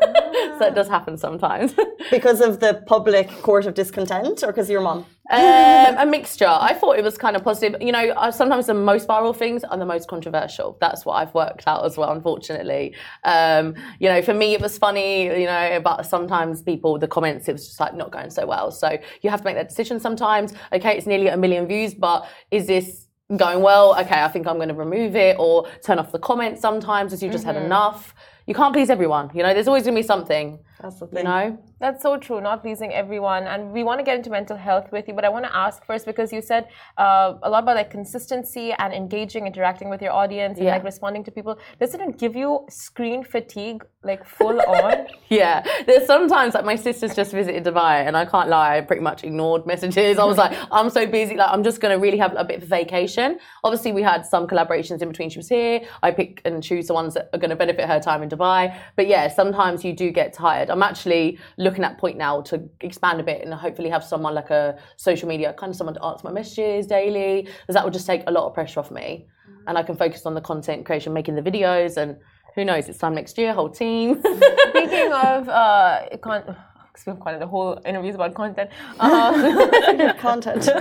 so, 0.57 0.65
it 0.65 0.73
does 0.73 0.88
happen 0.88 1.15
sometimes. 1.15 1.75
Because 2.12 2.41
of 2.41 2.59
the 2.59 2.83
public 2.85 3.29
court 3.41 3.65
of 3.65 3.75
discontent, 3.75 4.43
or 4.43 4.47
because 4.47 4.67
of 4.67 4.71
your 4.71 4.81
mom? 4.81 5.05
Um, 5.31 5.97
a 5.97 6.05
mixture. 6.05 6.45
I 6.47 6.73
thought 6.73 7.00
it 7.00 7.03
was 7.03 7.17
kind 7.17 7.35
of 7.35 7.43
positive. 7.43 7.81
You 7.81 7.91
know, 7.91 8.13
sometimes 8.31 8.67
the 8.67 8.73
most 8.73 9.07
viral 9.07 9.35
things 9.35 9.63
are 9.63 9.77
the 9.77 9.85
most 9.85 10.07
controversial. 10.09 10.77
That's 10.81 11.05
what 11.05 11.13
I've 11.13 11.33
worked 11.33 11.63
out 11.65 11.85
as 11.85 11.97
well, 11.97 12.12
unfortunately. 12.12 12.93
Um, 13.23 13.73
you 14.00 14.09
know, 14.09 14.21
for 14.21 14.33
me, 14.33 14.53
it 14.53 14.62
was 14.62 14.77
funny, 14.77 15.23
you 15.23 15.47
know, 15.47 15.79
but 15.83 16.03
sometimes 16.03 16.62
people, 16.62 17.00
the 17.00 17.07
comments, 17.07 17.47
it 17.47 17.53
was 17.53 17.67
just 17.67 17.79
like 17.79 17.95
not 17.95 18.12
going 18.12 18.29
so 18.29 18.45
well. 18.45 18.69
So 18.69 18.97
you 19.21 19.29
have 19.29 19.39
to 19.41 19.45
make 19.45 19.55
that 19.55 19.69
decision 19.69 20.00
sometimes. 20.00 20.53
Okay, 20.73 20.97
it's 20.97 21.07
nearly 21.07 21.27
a 21.27 21.38
million 21.38 21.67
views, 21.67 21.93
but 21.93 22.27
is 22.51 22.67
this 22.67 23.02
going 23.37 23.61
well? 23.61 23.95
Okay, 23.99 24.21
I 24.21 24.27
think 24.27 24.47
I'm 24.47 24.55
going 24.57 24.69
to 24.69 24.73
remove 24.75 25.15
it 25.15 25.35
or 25.39 25.67
turn 25.83 25.99
off 25.99 26.11
the 26.11 26.19
comments 26.19 26.61
sometimes 26.61 27.13
as 27.13 27.21
you've 27.21 27.31
just 27.31 27.45
had 27.45 27.55
enough. 27.55 28.13
You 28.45 28.53
can't 28.53 28.73
please 28.73 28.89
everyone. 28.89 29.31
You 29.33 29.41
know, 29.43 29.53
there's 29.53 29.69
always 29.69 29.83
going 29.83 29.95
to 29.95 30.01
be 30.01 30.05
something, 30.05 30.59
That's 30.81 30.99
the 30.99 31.05
you 31.05 31.11
thing. 31.13 31.23
know? 31.23 31.57
That's 31.79 32.03
so 32.03 32.17
true, 32.17 32.41
not 32.41 32.61
pleasing 32.61 32.91
everyone. 32.93 33.43
And 33.43 33.71
we 33.71 33.83
want 33.85 33.99
to 34.01 34.03
get 34.03 34.17
into 34.17 34.29
mental 34.29 34.57
health 34.57 34.91
with 34.91 35.07
you, 35.07 35.13
but 35.13 35.23
I 35.23 35.29
want 35.29 35.45
to 35.45 35.55
ask 35.55 35.85
first 35.85 36.05
because 36.05 36.33
you 36.33 36.41
said 36.41 36.67
uh, 36.97 37.35
a 37.41 37.49
lot 37.49 37.63
about 37.63 37.77
like 37.77 37.89
consistency 37.89 38.73
and 38.77 38.93
engaging, 38.93 39.47
interacting 39.47 39.89
with 39.89 40.01
your 40.01 40.11
audience, 40.11 40.57
and 40.57 40.65
Yeah. 40.67 40.73
like 40.73 40.83
responding 40.83 41.23
to 41.23 41.31
people. 41.31 41.57
Doesn't 41.79 42.01
it 42.01 42.17
give 42.17 42.35
you 42.35 42.65
screen 42.69 43.23
fatigue, 43.23 43.85
like 44.03 44.25
full 44.25 44.60
on? 44.62 45.07
Yeah, 45.29 45.65
there's 45.88 46.05
sometimes 46.05 46.53
like 46.53 46.63
my 46.63 46.75
sister's 46.75 47.15
just 47.15 47.31
visited 47.31 47.63
Dubai, 47.63 48.05
and 48.05 48.15
I 48.15 48.24
can't 48.24 48.50
lie, 48.50 48.77
I 48.77 48.81
pretty 48.81 49.01
much 49.01 49.24
ignored 49.24 49.65
messages. 49.65 50.19
I 50.19 50.25
was 50.25 50.38
like, 50.38 50.55
I'm 50.72 50.91
so 50.91 51.07
busy, 51.07 51.36
like 51.36 51.50
I'm 51.51 51.63
just 51.63 51.81
gonna 51.81 51.98
really 51.98 52.19
have 52.19 52.36
a 52.38 52.45
bit 52.45 52.57
of 52.57 52.63
a 52.63 52.67
vacation. 52.67 53.39
Obviously, 53.63 53.93
we 53.93 54.03
had 54.03 54.27
some 54.27 54.45
collaborations 54.45 55.01
in 55.01 55.07
between. 55.07 55.31
She 55.31 55.39
was 55.39 55.50
here. 55.50 55.81
I 56.03 56.12
pick 56.12 56.41
and 56.45 56.62
choose 56.62 56.86
the 56.86 56.93
ones 56.93 57.15
that 57.15 57.29
are 57.33 57.39
gonna 57.39 57.55
benefit 57.55 57.88
her 57.88 58.00
time 58.00 58.22
in 58.22 58.29
Dubai. 58.29 58.77
But 58.95 59.07
yeah, 59.07 59.27
sometimes 59.27 59.83
you 59.83 59.91
do 59.93 60.12
get 60.12 60.33
tired. 60.33 60.69
I'm 60.69 60.83
actually 60.83 61.39
looking 61.57 61.83
at 61.83 61.98
point 61.98 62.17
now 62.17 62.41
to 62.41 62.69
expand 62.81 63.19
a 63.19 63.24
bit 63.24 63.41
and 63.41 63.51
hopefully 63.55 63.89
have 63.89 64.03
someone 64.03 64.36
like 64.36 64.51
a 64.51 64.77
social 64.98 65.27
media 65.27 65.53
kind 65.53 65.72
of 65.72 65.75
someone 65.75 65.95
to 65.95 66.03
answer 66.03 66.27
my 66.27 66.31
messages 66.31 66.86
daily, 66.86 67.41
because 67.41 67.74
that 67.74 67.83
would 67.83 67.93
just 67.93 68.05
take 68.05 68.22
a 68.27 68.31
lot 68.31 68.45
of 68.45 68.53
pressure 68.53 68.79
off 68.81 68.91
me, 68.91 69.25
mm. 69.50 69.63
and 69.67 69.79
I 69.79 69.83
can 69.83 69.95
focus 69.95 70.27
on 70.27 70.36
the 70.36 70.41
content 70.41 70.86
creation, 70.86 71.12
making 71.13 71.36
the 71.36 71.41
videos 71.41 71.98
and. 71.98 72.17
Who 72.55 72.65
knows? 72.65 72.88
It's 72.89 73.00
time 73.00 73.15
next 73.15 73.38
year, 73.38 73.53
whole 73.53 73.69
team. 73.69 74.22
Speaking 74.69 75.12
of 75.12 75.50
uh, 75.50 76.01
con- 76.22 76.55
speaking 76.95 77.13
of 77.13 77.19
content, 77.19 77.39
the 77.39 77.48
whole 77.48 77.81
interview 77.86 78.10
is 78.10 78.15
about 78.15 78.33
content. 78.36 78.69
Uh, 79.00 80.13
Content. 80.19 80.63
so 80.63 80.74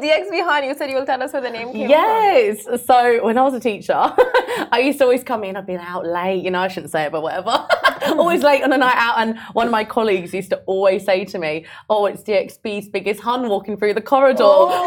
DXB 0.00 0.42
Hun, 0.44 0.64
you 0.64 0.74
said 0.74 0.88
you'll 0.90 1.04
tell 1.04 1.22
us 1.22 1.32
where 1.32 1.42
the 1.42 1.50
name 1.50 1.72
came 1.72 1.88
from. 1.88 1.90
Yes. 1.90 2.66
So 2.86 3.24
when 3.24 3.36
I 3.36 3.42
was 3.42 3.54
a 3.54 3.60
teacher, 3.60 3.94
I 3.96 4.80
used 4.84 4.98
to 4.98 5.04
always 5.04 5.22
come 5.24 5.44
in. 5.44 5.56
I'd 5.56 5.66
been 5.66 5.80
out 5.80 6.06
late. 6.06 6.42
You 6.44 6.50
know, 6.50 6.60
I 6.60 6.68
shouldn't 6.68 6.92
say 6.92 7.04
it, 7.04 7.12
but 7.12 7.22
whatever. 7.22 7.66
always 8.18 8.42
late 8.42 8.62
on 8.62 8.72
a 8.72 8.78
night 8.78 8.96
out, 8.96 9.18
and 9.18 9.38
one 9.52 9.66
of 9.66 9.72
my 9.72 9.84
colleagues 9.84 10.32
used 10.34 10.50
to 10.50 10.58
always 10.66 11.04
say 11.04 11.24
to 11.24 11.38
me, 11.38 11.66
"Oh, 11.88 12.06
it's 12.06 12.22
DXB's 12.22 12.88
biggest 12.88 13.20
hun 13.20 13.48
walking 13.48 13.76
through 13.76 13.94
the 13.94 14.00
corridor. 14.00 14.44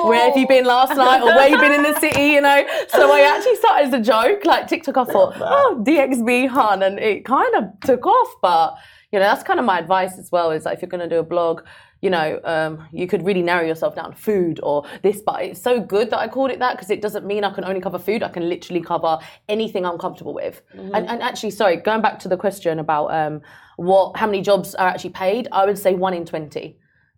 Where 0.08 0.28
have 0.30 0.38
you 0.38 0.48
been 0.48 0.66
last 0.66 0.96
night? 0.96 1.22
Or 1.22 1.28
where 1.28 1.48
you 1.48 1.58
been 1.58 1.74
in 1.74 1.84
the 1.84 2.00
city? 2.00 2.28
You 2.28 2.42
know." 2.42 2.66
So 2.90 3.12
I 3.12 3.22
actually 3.22 3.56
started 3.56 3.88
as 3.88 3.94
a 3.94 4.02
joke, 4.02 4.46
like 4.46 4.68
TikTok. 4.68 4.98
I 4.98 5.06
thought, 5.06 5.36
"Oh, 5.40 5.82
DXB 5.86 6.48
hun," 6.48 6.84
and 6.84 7.00
it 7.00 7.26
kind 7.26 7.56
of 7.56 7.64
took 7.82 8.06
off. 8.06 8.36
But 8.42 8.76
you 9.16 9.22
know, 9.22 9.26
that's 9.26 9.44
kind 9.44 9.60
of 9.60 9.66
my 9.66 9.80
advice 9.80 10.20
as 10.20 10.32
well. 10.32 10.52
Is 10.52 10.66
like 10.66 10.76
if 10.76 10.82
you're 10.82 10.90
going 10.90 11.10
to 11.10 11.16
do 11.16 11.20
a 11.20 11.24
blog 11.24 11.62
you 12.02 12.12
know, 12.12 12.40
um, 12.44 12.88
you 12.92 13.08
could 13.08 13.26
really 13.26 13.42
narrow 13.42 13.66
yourself 13.66 13.96
down 13.96 14.12
to 14.12 14.16
food 14.16 14.60
or 14.62 14.86
this, 15.02 15.22
but 15.26 15.42
it's 15.42 15.60
so 15.60 15.80
good 15.80 16.12
that 16.12 16.20
I 16.20 16.28
called 16.28 16.52
it 16.52 16.60
that 16.60 16.76
because 16.76 16.92
it 16.92 17.02
doesn't 17.02 17.26
mean 17.26 17.44
I 17.44 17.52
can 17.52 17.66
only 17.66 17.82
cover 17.82 17.98
food. 17.98 18.22
I 18.22 18.30
can 18.30 18.48
literally 18.48 18.82
cover 18.82 19.18
anything 19.50 19.88
I'm 19.88 19.98
comfortable 19.98 20.34
with. 20.34 20.62
And, 20.94 21.08
and 21.08 21.24
actually, 21.24 21.50
sorry, 21.50 21.78
going 21.78 22.02
back 22.02 22.20
to 22.20 22.28
the 22.28 22.38
question 22.38 22.78
about 22.78 23.08
um, 23.08 23.42
what, 23.78 24.16
how 24.18 24.28
many 24.28 24.44
jobs 24.44 24.76
are 24.76 24.88
actually 24.88 25.12
paid, 25.12 25.48
I 25.52 25.66
would 25.66 25.80
say 25.80 25.96
one 25.96 26.14
in 26.14 26.26
twenty. 26.26 26.78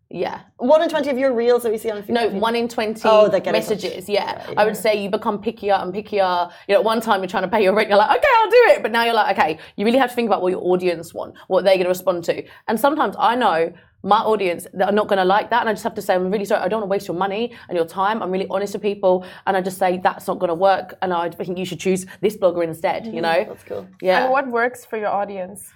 Yeah, 0.09 0.39
One 0.57 0.81
in 0.81 0.87
twenty 0.89 1.09
of 1.09 1.17
your 1.17 1.33
reels 1.33 1.63
that 1.63 1.71
we 1.71 1.77
see 1.77 1.91
on 1.91 1.97
the 1.97 2.03
feed. 2.03 2.13
no, 2.13 2.29
one 2.29 2.55
in 2.55 2.69
20 2.69 3.01
Oh, 3.03 3.27
that 3.27 3.43
get 3.43 3.47
in 3.47 3.59
messages. 3.59 4.07
Yeah. 4.07 4.45
I 4.55 4.63
would 4.63 4.77
say 4.77 4.95
you 5.03 5.09
become 5.09 5.37
pickier 5.41 5.81
and 5.81 5.93
pickier. 5.93 6.49
You 6.67 6.75
know, 6.75 6.79
at 6.79 6.83
one 6.85 7.01
time 7.01 7.19
you're 7.19 7.27
trying 7.27 7.43
to 7.43 7.49
pay 7.49 7.61
your 7.61 7.73
rent, 7.75 7.89
you're 7.89 7.97
like, 7.97 8.17
okay, 8.17 8.27
I'll 8.37 8.49
do 8.49 8.63
it. 8.69 8.83
But 8.83 8.93
now 8.93 9.03
you're 9.03 9.13
like, 9.13 9.37
okay, 9.37 9.59
you 9.75 9.83
really 9.85 9.97
have 9.97 10.09
to 10.09 10.15
think 10.15 10.27
about 10.27 10.41
what 10.41 10.51
your 10.51 10.63
audience 10.63 11.13
want, 11.13 11.35
what 11.47 11.65
they're 11.65 11.73
going 11.75 11.83
to 11.83 11.89
respond 11.89 12.23
to. 12.25 12.41
And 12.69 12.79
sometimes 12.79 13.15
I 13.19 13.35
know 13.35 13.73
my 14.03 14.19
audience 14.19 14.67
that 14.73 14.89
are 14.89 14.93
not 14.93 15.07
going 15.07 15.17
to 15.17 15.25
like 15.25 15.49
that. 15.49 15.61
And 15.61 15.69
I 15.69 15.73
just 15.73 15.83
have 15.83 15.95
to 15.95 16.01
say, 16.01 16.15
I'm 16.15 16.31
really 16.31 16.45
sorry. 16.45 16.61
I 16.61 16.67
don't 16.67 16.81
want 16.81 16.89
to 16.89 16.91
waste 16.91 17.07
your 17.07 17.17
money 17.17 17.53
and 17.67 17.75
your 17.75 17.85
time. 17.85 18.21
I'm 18.21 18.31
really 18.31 18.47
honest 18.49 18.73
with 18.73 18.81
people. 18.81 19.25
And 19.45 19.57
I 19.57 19.61
just 19.61 19.77
say, 19.77 19.99
that's 20.03 20.27
not 20.27 20.39
going 20.39 20.49
to 20.49 20.55
work. 20.55 20.95
And 21.01 21.13
I 21.13 21.29
think 21.29 21.57
you 21.57 21.65
should 21.65 21.79
choose 21.79 22.05
this 22.21 22.37
blogger 22.37 22.63
instead, 22.63 23.07
you 23.07 23.21
know? 23.21 23.45
That's 23.47 23.63
cool. 23.63 23.87
Yeah. 24.01 24.23
And 24.23 24.31
what 24.31 24.47
works 24.47 24.85
for 24.85 24.97
your 24.97 25.09
audience, 25.09 25.73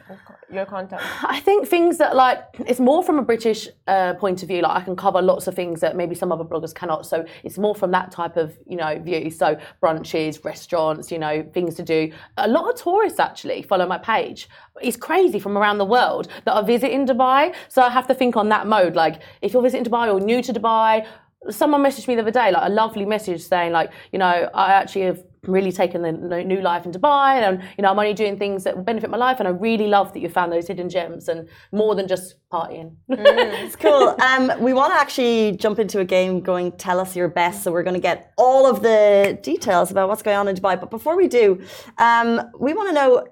your 0.52 0.66
content? 0.66 1.02
I 1.24 1.40
think 1.40 1.68
things 1.68 1.98
that 1.98 2.16
like 2.16 2.44
it's 2.60 2.80
more 2.80 3.04
from 3.04 3.20
a 3.20 3.22
British 3.22 3.68
uh, 3.88 4.14
point 4.16 4.42
of 4.44 4.48
view. 4.48 4.62
Like 4.62 4.82
I 4.82 4.86
can 4.86 4.96
cover 4.96 5.22
lots 5.22 5.48
of 5.48 5.56
things 5.56 5.82
that 5.82 5.96
maybe 5.96 6.16
some 6.16 6.32
other 6.32 6.44
bloggers 6.44 6.74
cannot. 6.74 7.06
So 7.06 7.26
it's 7.44 7.58
more 7.58 7.76
from 7.76 7.92
that 7.92 8.12
type 8.12 8.38
of 8.38 8.58
you 8.68 8.78
know 8.78 9.00
view. 9.00 9.30
So 9.32 9.58
brunches, 9.82 10.44
restaurants, 10.44 11.12
you 11.12 11.20
know 11.20 11.44
things 11.54 11.76
to 11.76 11.84
do. 11.84 12.12
A 12.38 12.48
lot 12.48 12.70
of 12.70 12.82
tourists 12.82 13.20
actually 13.20 13.62
follow 13.64 13.88
my 13.88 13.98
page. 13.98 14.50
It's 14.82 14.98
crazy 14.98 15.40
from 15.40 15.58
around 15.58 15.78
the 15.78 15.86
world 15.86 16.28
that 16.46 16.54
are 16.54 16.64
visiting 16.64 17.06
Dubai. 17.06 17.54
So 17.70 17.82
I 17.82 17.90
have 17.90 18.08
to 18.08 18.14
think 18.14 18.36
on 18.36 18.50
that 18.50 18.68
mode. 18.68 18.96
Like 18.96 19.22
if 19.42 19.54
you're 19.54 19.62
visiting 19.62 19.86
Dubai 19.86 20.14
or 20.14 20.20
new 20.20 20.42
to 20.42 20.54
Dubai. 20.54 21.06
Someone 21.50 21.82
messaged 21.82 22.08
me 22.08 22.14
the 22.14 22.22
other 22.22 22.30
day, 22.30 22.52
like 22.52 22.70
a 22.70 22.70
lovely 22.70 23.04
message 23.04 23.42
saying, 23.42 23.72
like, 23.72 23.90
you 24.12 24.20
know, 24.20 24.48
I 24.54 24.74
actually 24.74 25.06
have 25.06 25.24
really 25.48 25.72
taken 25.72 26.02
the 26.04 26.44
new 26.44 26.62
life 26.62 26.86
in 26.86 26.92
Dubai, 26.92 27.42
and 27.42 27.62
you 27.78 27.82
know, 27.82 27.90
I'm 27.90 27.98
only 27.98 28.14
doing 28.14 28.38
things 28.38 28.64
that 28.64 28.76
will 28.76 28.84
benefit 28.84 29.10
my 29.10 29.18
life, 29.18 29.40
and 29.40 29.48
I 29.48 29.52
really 29.52 29.88
love 29.88 30.14
that 30.14 30.20
you 30.20 30.30
found 30.30 30.52
those 30.52 30.68
hidden 30.68 30.90
gems, 30.90 31.28
and 31.28 31.50
more 31.72 31.96
than 31.96 32.08
just 32.08 32.36
partying. 32.52 32.96
It's 33.10 33.76
cool. 33.76 34.16
Um, 34.32 34.52
we 34.60 34.72
want 34.74 34.94
to 34.94 35.00
actually 35.00 35.58
jump 35.58 35.80
into 35.80 36.00
a 36.00 36.06
game 36.06 36.42
going 36.42 36.72
tell 36.74 37.00
us 37.00 37.16
your 37.16 37.28
best. 37.28 37.64
So 37.64 37.72
we're 37.72 37.84
going 37.84 37.96
to 37.96 38.00
get 38.00 38.34
all 38.38 38.70
of 38.70 38.82
the 38.82 39.40
details 39.42 39.90
about 39.90 40.10
what's 40.10 40.22
going 40.22 40.38
on 40.38 40.48
in 40.48 40.56
Dubai. 40.56 40.80
But 40.80 40.92
before 40.92 41.18
we 41.18 41.28
do, 41.28 41.62
um, 41.98 42.40
we 42.60 42.74
want 42.74 42.90
to 42.90 42.94
know 42.94 43.26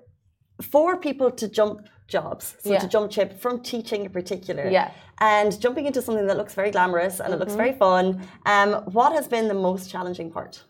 for 0.62 0.98
people 0.98 1.32
to 1.32 1.48
jump 1.48 1.88
jobs, 2.08 2.56
so 2.60 2.72
Yeah. 2.72 2.80
to 2.80 2.88
jump 2.88 3.12
ship 3.12 3.40
from 3.40 3.62
teaching 3.62 4.06
in 4.06 4.12
particular. 4.12 4.68
Yeah. 4.70 4.92
And 5.20 5.60
jumping 5.60 5.86
into 5.86 6.02
something 6.02 6.26
that 6.28 6.38
looks 6.38 6.56
very 6.56 6.72
glamorous 6.72 7.20
and 7.20 7.34
it 7.34 7.40
looks 7.40 7.52
Mm-hmm. 7.54 7.58
very 7.62 7.74
fun. 7.74 8.22
Um, 8.46 8.74
what 8.94 9.14
has 9.14 9.28
been 9.28 9.48
the 9.48 9.54
most 9.54 9.90
challenging 9.92 10.32
part? 10.32 10.64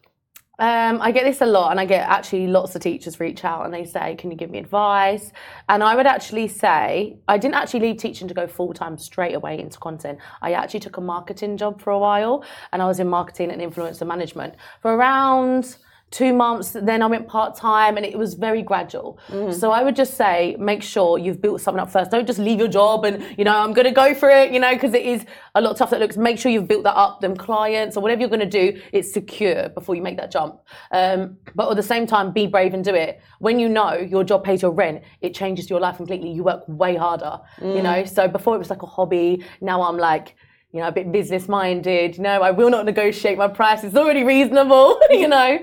Um, 0.61 0.99
I 1.01 1.11
get 1.13 1.23
this 1.23 1.39
a 1.39 1.45
lot, 1.45 1.71
and 1.71 1.79
I 1.79 1.85
get 1.85 2.05
actually 2.09 2.47
lots 2.47 2.75
of 2.75 2.81
teachers 2.81 3.17
reach 3.21 3.45
out 3.45 3.63
and 3.63 3.73
they 3.73 3.85
say, 3.85 4.15
"Can 4.15 4.29
you 4.29 4.35
give 4.35 4.49
me 4.49 4.57
advice?" 4.59 5.31
And 5.69 5.81
I 5.81 5.95
would 5.95 6.05
actually 6.05 6.49
say, 6.49 7.17
I 7.29 7.37
didn't 7.37 7.55
actually 7.55 7.79
leave 7.79 7.95
teaching 7.97 8.27
to 8.27 8.33
go 8.33 8.45
full 8.45 8.73
time 8.73 8.97
straight 8.97 9.35
away 9.35 9.57
into 9.57 9.79
content. 9.79 10.19
I 10.41 10.51
actually 10.51 10.81
took 10.81 10.97
a 10.97 11.01
marketing 11.01 11.55
job 11.55 11.79
for 11.79 11.91
a 11.91 11.97
while, 11.99 12.43
and 12.73 12.81
I 12.81 12.87
was 12.87 12.99
in 12.99 13.07
marketing 13.07 13.51
and 13.51 13.61
influencer 13.61 14.05
management 14.05 14.55
for 14.81 14.93
around 14.93 15.77
two 16.11 16.33
months 16.33 16.71
then 16.71 17.01
i 17.03 17.05
went 17.05 17.27
part-time 17.27 17.97
and 17.97 18.05
it 18.05 18.17
was 18.17 18.33
very 18.33 18.61
gradual. 18.61 19.19
So 19.51 19.71
i 19.71 19.83
would 19.83 19.95
just 19.95 20.15
say 20.15 20.55
make 20.59 20.81
sure 20.81 21.17
you've 21.17 21.41
built 21.41 21.61
something 21.61 21.81
up 21.81 21.91
first. 21.91 22.11
Don't 22.11 22.25
just 22.25 22.39
leave 22.39 22.59
your 22.59 22.67
job 22.67 23.05
and 23.05 23.23
you 23.37 23.43
know 23.43 23.55
i'm 23.55 23.73
going 23.73 23.85
to 23.85 23.91
go 23.91 24.13
for 24.13 24.29
it 24.29 24.51
you 24.51 24.59
know 24.59 24.73
because 24.73 24.93
it 24.93 25.05
is 25.05 25.25
a 25.55 25.61
lot 25.61 25.77
tough. 25.77 25.91
That 25.91 25.99
looks 25.99 26.17
make 26.17 26.39
sure 26.39 26.51
you've 26.51 26.67
built 26.67 26.83
that 26.83 26.95
up. 26.95 27.21
Them 27.21 27.35
clients 27.35 27.95
or 27.95 28.01
whatever 28.01 28.21
you're 28.21 28.29
going 28.29 28.39
to 28.39 28.45
do 28.63 28.81
it's 28.91 29.13
secure 29.13 29.69
before 29.69 29.95
you 29.95 30.01
make 30.01 30.17
that 30.17 30.31
jump. 30.31 30.59
Um, 30.91 31.37
but 31.55 31.69
at 31.69 31.75
the 31.75 31.83
same 31.83 32.07
time 32.07 32.31
be 32.31 32.47
brave 32.47 32.73
and 32.73 32.83
do 32.83 32.95
it. 32.95 33.21
When 33.39 33.59
you 33.59 33.69
know 33.69 33.93
your 33.93 34.23
job 34.23 34.43
pays 34.43 34.61
your 34.61 34.71
rent 34.71 35.03
it 35.21 35.33
changes 35.33 35.69
your 35.69 35.79
life 35.79 35.97
completely. 35.97 36.31
You 36.31 36.43
work 36.43 36.63
way 36.67 36.95
harder 36.95 37.39
you 37.61 37.83
know? 37.83 38.03
So 38.05 38.27
before 38.27 38.55
it 38.55 38.59
was 38.59 38.69
like 38.69 38.81
a 38.81 38.87
hobby 38.87 39.43
now 39.61 39.81
i'm 39.81 39.97
like 39.97 40.35
you 40.71 40.79
know, 40.79 40.87
a 40.87 40.91
bit 40.91 41.11
business 41.11 41.47
minded. 41.47 42.19
No, 42.19 42.43
I 42.43 42.51
will 42.51 42.69
not 42.69 42.85
negotiate 42.85 43.37
my 43.37 43.47
price. 43.47 43.83
It's 43.83 43.95
already 43.95 44.23
reasonable, 44.23 44.99
you 45.09 45.27
know. 45.27 45.59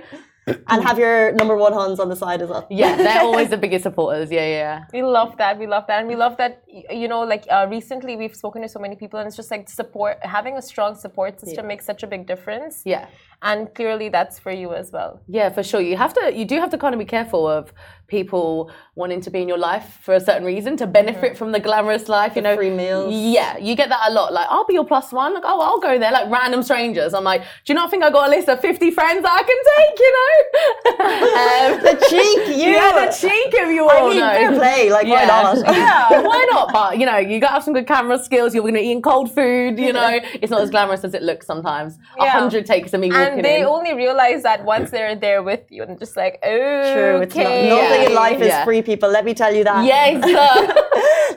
And 0.47 0.83
have 0.85 0.99
your 0.99 1.33
number 1.33 1.57
one 1.57 1.73
Huns 1.73 1.99
on 1.99 2.09
the 2.09 2.17
side 2.17 2.41
as 2.41 2.49
well. 2.49 2.67
Yeah, 2.71 2.97
they're 2.97 3.21
always 3.31 3.51
the 3.51 3.57
biggest 3.57 3.83
supporters. 3.83 4.31
Yeah, 4.31 4.47
yeah. 4.47 4.85
We 4.93 5.03
love 5.03 5.37
that. 5.39 5.59
We 5.59 5.67
love 5.67 5.85
that, 5.89 5.99
and 6.01 6.09
we 6.09 6.15
love 6.17 6.37
that. 6.37 6.63
You 6.91 7.09
know, 7.09 7.21
like 7.21 7.45
uh, 7.51 7.67
recently 7.69 8.17
we've 8.17 8.35
spoken 8.37 8.63
to 8.63 8.69
so 8.69 8.79
many 8.79 8.95
people, 8.97 9.19
and 9.19 9.27
it's 9.27 9.37
just 9.37 9.51
like 9.51 9.69
support. 9.69 10.19
Having 10.23 10.57
a 10.57 10.63
strong 10.63 10.95
support 10.95 11.41
system 11.41 11.67
makes 11.67 11.85
such 11.85 12.03
a 12.03 12.07
big 12.07 12.27
difference. 12.27 12.83
Yeah. 12.85 13.07
and 13.43 13.75
clearly 13.75 14.09
that's 14.09 14.39
for 14.39 14.53
you 14.53 14.73
as 14.73 14.91
well. 14.93 15.21
Yeah, 15.29 15.49
for 15.51 15.63
sure. 15.63 15.81
You 15.81 15.97
have 15.97 16.15
to. 16.15 16.33
You 16.35 16.45
do 16.45 16.57
have 16.61 16.71
to 16.71 16.79
kind 16.79 16.95
of 16.95 16.99
be 16.99 17.05
careful 17.05 17.47
of 17.47 17.73
people 18.09 18.71
wanting 18.95 19.21
to 19.21 19.31
be 19.31 19.43
in 19.43 19.49
your 19.49 19.59
life 19.59 19.99
for 20.03 20.15
a 20.15 20.21
certain 20.21 20.45
reason 20.45 20.77
to 20.77 20.87
benefit 20.87 21.37
from 21.37 21.53
the 21.53 21.61
glamorous 21.61 22.09
life. 22.09 22.35
You 22.37 22.43
The 22.43 22.49
know, 22.51 22.57
free 22.57 22.71
meals. 22.71 23.13
Yeah, 23.15 23.57
you 23.59 23.75
get 23.75 23.89
that 23.89 24.01
a 24.09 24.13
lot. 24.13 24.33
Like, 24.33 24.47
I'll 24.49 24.65
be 24.65 24.75
your 24.75 24.85
plus 24.87 25.13
one. 25.13 25.35
Like, 25.35 25.43
oh, 25.45 25.61
I'll 25.61 25.81
go 25.81 25.99
there. 25.99 26.13
Like 26.13 26.31
random 26.31 26.63
strangers. 26.63 27.13
I'm 27.15 27.25
like, 27.25 27.43
do 27.43 27.73
you 27.73 27.75
not 27.75 27.91
think 27.91 28.03
I 28.05 28.11
got 28.11 28.29
a 28.29 28.31
list 28.31 28.49
of 28.49 28.61
50 28.61 28.91
friends 28.93 29.23
that 29.23 29.33
I 29.33 29.43
can 29.43 29.59
take? 29.77 29.99
You 29.99 30.13
know, 30.17 30.97
um, 30.97 31.83
The 31.83 32.07
cheek, 32.09 32.49
you. 32.57 32.71
yeah, 32.73 33.07
the 33.07 33.13
cheek 33.13 33.55
of 33.63 33.71
you 33.71 33.87
I 33.89 33.97
all. 33.99 34.09
mean, 34.09 34.19
know. 34.19 34.29
fair 34.33 34.53
play. 34.59 34.91
Like, 34.91 35.07
why 35.07 35.25
not? 35.25 35.57
Yeah, 35.77 36.23
why 36.23 36.47
not? 36.51 36.73
But 36.73 36.99
you 36.99 37.07
know, 37.07 37.17
you 37.19 37.41
gotta 37.41 37.55
have 37.55 37.65
some 37.65 37.75
good 37.75 37.87
camera 37.87 38.19
skills. 38.19 38.55
You're 38.55 38.65
gonna 38.65 38.79
eat 38.79 39.03
cold 39.03 39.33
food. 39.35 39.79
You 39.79 39.93
know, 39.93 40.21
it's 40.35 40.51
not 40.51 40.61
as 40.63 40.71
glamorous 40.71 41.05
as 41.05 41.13
it 41.15 41.23
looks 41.23 41.47
sometimes. 41.47 41.99
A 42.19 42.25
Yeah. 42.25 42.31
hundred 42.31 42.67
takes 42.67 42.93
of 42.95 43.01
me 43.01 43.11
walking 43.11 43.35
And 43.39 43.45
they 43.45 43.61
in. 43.61 43.67
only 43.67 43.95
realize 43.95 44.43
that 44.45 44.65
once 44.65 44.91
they're 44.91 45.15
there 45.17 45.43
with 45.43 45.61
you, 45.71 45.83
and 45.83 45.99
just 45.99 46.17
like, 46.17 46.39
oh, 46.45 46.93
True. 46.95 47.21
It's 47.23 47.35
not, 47.35 47.47
okay. 47.47 47.69
Nothing 47.99 48.11
in 48.11 48.15
life 48.15 48.41
is 48.41 48.49
yeah. 48.49 48.65
free, 48.65 48.83
people. 48.83 49.11
Let 49.11 49.25
me 49.25 49.35
tell 49.35 49.55
you 49.55 49.65
that. 49.65 49.85
yes, 49.85 50.23
sir. 50.25 50.83